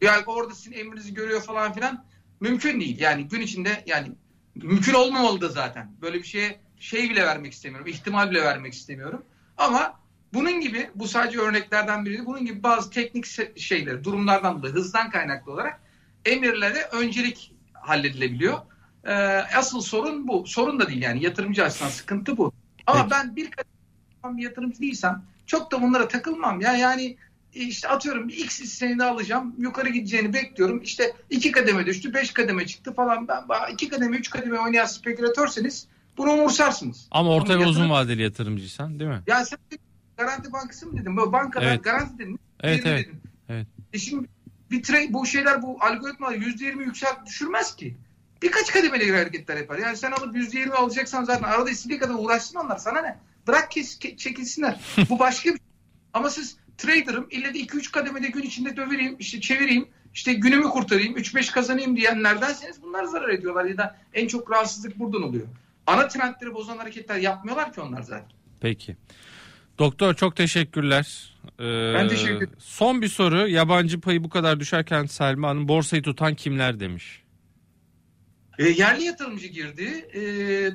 [0.00, 2.04] Yani orada sizin emrinizi görüyor falan filan
[2.40, 3.00] mümkün değil.
[3.00, 4.12] Yani gün içinde yani
[4.54, 5.92] mümkün olmamalı da zaten.
[6.02, 7.86] Böyle bir şeye şey bile vermek istemiyorum.
[7.86, 9.22] ihtimal bile vermek istemiyorum.
[9.56, 10.00] Ama
[10.34, 12.26] bunun gibi bu sadece örneklerden biri.
[12.26, 13.26] Bunun gibi bazı teknik
[13.58, 15.80] şeyler, durumlardan dolayı hızdan kaynaklı olarak
[16.24, 18.58] emirlere öncelik halledilebiliyor.
[19.04, 19.12] Ee,
[19.56, 20.46] asıl sorun bu.
[20.46, 22.52] Sorun da değil yani yatırımcı açısından sıkıntı bu.
[22.86, 23.10] Ama Peki.
[23.10, 23.50] ben bir
[24.24, 26.76] bir yatırımcı değilsem çok da bunlara takılmam ya.
[26.76, 27.16] Yani
[27.54, 29.54] işte atıyorum bir X hisseni alacağım.
[29.58, 30.82] Yukarı gideceğini bekliyorum.
[30.82, 33.28] İşte iki kademe düştü, beş kademe çıktı falan.
[33.28, 35.86] Ben ben iki kademe, üç kademe oynayan spekülatörseniz
[36.20, 37.08] bunu umursarsınız.
[37.10, 39.22] Ama orta Ama ve uzun yatırım- vadeli yatırımcıysan değil mi?
[39.26, 39.58] Ya sen
[40.16, 41.16] Garanti Bankası mı dedim?
[41.16, 41.84] Bankalar Evet.
[41.84, 42.40] garanti dedin.
[42.60, 43.06] Evet evet.
[43.08, 43.20] dedin.
[43.48, 43.66] Evet.
[43.92, 44.28] E şimdi
[44.70, 47.96] bir trade, bu şeyler bu algoritmalar %20 yükselt düşürmez ki.
[48.42, 49.78] Birkaç kademeli hareketler yapar.
[49.78, 52.78] Yani sen alıp %20 alacaksan zaten arada istediği kadar uğraşsın onlar.
[52.78, 53.18] Sana ne?
[53.46, 54.80] Bırak kes, ke- çekilsinler.
[55.10, 55.66] bu başka bir şey.
[56.14, 61.16] Ama siz trader'ım ille de 2-3 kademede gün içinde dövereyim, işte çevireyim, işte günümü kurtarayım,
[61.16, 65.46] 3-5 kazanayım diyenlerdenseniz bunlar zarar ediyorlar ya da en çok rahatsızlık buradan oluyor.
[65.90, 68.28] Ana trendleri bozan hareketler yapmıyorlar ki onlar zaten.
[68.60, 68.96] Peki.
[69.78, 71.34] Doktor çok teşekkürler.
[71.60, 72.52] Ee, Ben teşekkür ederim.
[72.58, 73.48] Son bir soru.
[73.48, 77.22] Yabancı payı bu kadar düşerken Selma Hanım borsayı tutan kimler demiş.
[78.58, 80.08] E, yerli yatırımcı girdi.
[80.12, 80.20] E,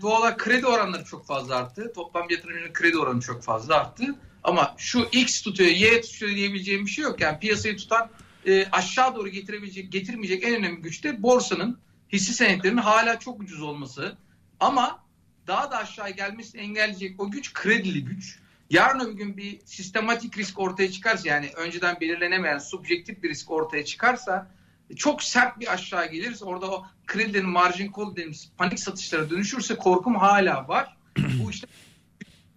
[0.02, 1.92] doğal olarak kredi oranları çok fazla arttı.
[1.96, 4.16] Toplam yatırımcının kredi oranı çok fazla arttı.
[4.44, 7.22] Ama şu X tutuyor, Y tutuyor diyebileceğim bir şey yok.
[7.22, 8.10] Yani piyasayı tutan
[8.48, 11.80] e, aşağı doğru getirebilecek, getirmeyecek en önemli güç de borsanın
[12.14, 14.18] hisse senetlerinin hala çok ucuz olması.
[14.60, 15.05] Ama
[15.48, 18.40] daha da aşağı gelmesini engelleyecek o güç kredili güç.
[18.70, 23.86] Yarın öbür gün bir sistematik risk ortaya çıkarsa yani önceden belirlenemeyen subjektif bir risk ortaya
[23.86, 24.52] çıkarsa
[24.96, 30.16] çok sert bir aşağı gelirse orada o kredilerin margin call dediğimiz panik satışlara dönüşürse korkum
[30.16, 30.98] hala var.
[31.44, 31.68] Bu işte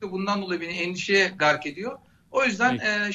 [0.02, 1.98] bundan dolayı beni endişeye gark ediyor.
[2.30, 3.10] O yüzden e,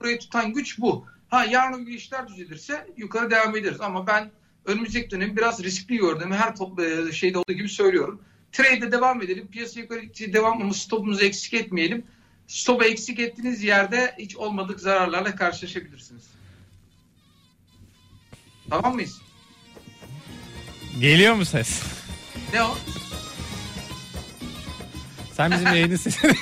[0.00, 1.06] burayı tutan güç bu.
[1.28, 4.30] Ha yarın bir işler düzelirse yukarı devam ederiz ama ben
[4.64, 8.22] önümüzdeki dönemi biraz riskli gördüğümü her top, e, şeyde olduğu gibi söylüyorum.
[8.52, 9.48] Trade'de devam edelim.
[9.52, 12.04] Piyasa yukarı devam ama stopumuzu eksik etmeyelim.
[12.46, 16.24] Stopu eksik ettiğiniz yerde hiç olmadık zararlarla karşılaşabilirsiniz.
[18.70, 19.20] Tamam mıyız?
[21.00, 21.82] Geliyor mu ses?
[22.52, 22.76] Ne o?
[25.32, 26.32] Sen bizim yayının sesini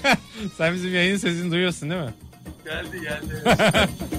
[0.56, 2.14] Sen bizim yayının sesini duyuyorsun değil mi?
[2.64, 3.42] Geldi geldi.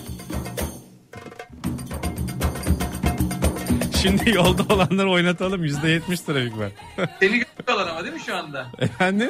[4.02, 5.66] Şimdi yolda olanları oynatalım.
[5.66, 6.70] %70 trafik var.
[7.20, 8.68] Seni görmüyorlar ama değil mi şu anda?
[8.80, 9.30] Efendim?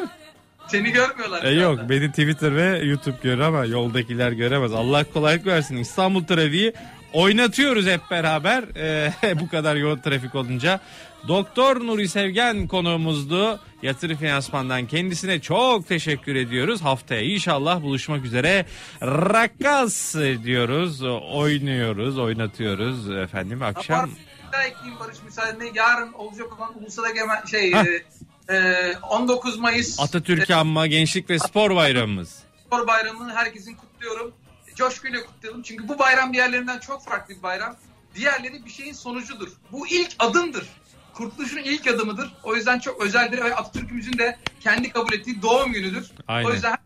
[0.68, 1.90] Seni görmüyorlar E şu yok anda.
[1.90, 4.74] beni Twitter ve YouTube görür ama yoldakiler göremez.
[4.74, 5.78] Allah kolaylık versin.
[5.78, 6.74] İstanbul trafiği
[7.14, 8.64] oynatıyoruz hep beraber.
[9.24, 10.80] E, bu kadar yoğun trafik olunca.
[11.28, 13.60] Doktor Nuri Sevgen konuğumuzdu.
[13.84, 16.82] Yatırı Finansman'dan kendisine çok teşekkür ediyoruz.
[16.82, 18.66] Haftaya inşallah buluşmak üzere.
[19.04, 21.02] Rakkas diyoruz.
[21.34, 24.10] Oynuyoruz, oynatıyoruz efendim akşam.
[24.52, 25.72] Daha ekleyeyim Barış müsaadenle.
[25.74, 28.04] Yarın olacak olan Ulusal Egemen şey e,
[28.50, 32.44] e, 19 Mayıs Atatürk Anma Gençlik ve Spor Bayramımız.
[32.66, 34.34] Spor Bayramı'nı herkesin kutluyorum.
[34.76, 35.64] Coşkuyla kutlayalım.
[35.64, 37.76] Çünkü bu bayram diğerlerinden çok farklı bir bayram.
[38.16, 39.48] Diğerleri bir şeyin sonucudur.
[39.72, 40.68] Bu ilk adımdır.
[41.14, 42.34] Kurtuluşun ilk adımıdır.
[42.44, 46.12] O yüzden çok özeldir ve Atatürk'ümüzün de kendi kabul ettiği doğum günüdür.
[46.28, 46.50] Aynen.
[46.50, 46.78] O yüzden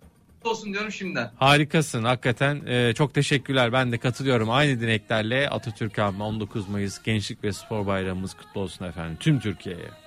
[0.50, 1.32] olsun diyorum şimdiden.
[1.36, 7.44] Harikasın hakikaten Ee, çok teşekkürler ben de katılıyorum aynı dileklerle Atatürk Anma 19 Mayıs Gençlik
[7.44, 10.01] ve Spor Bayramımız kutlu olsun efendim tüm Türkiye'ye.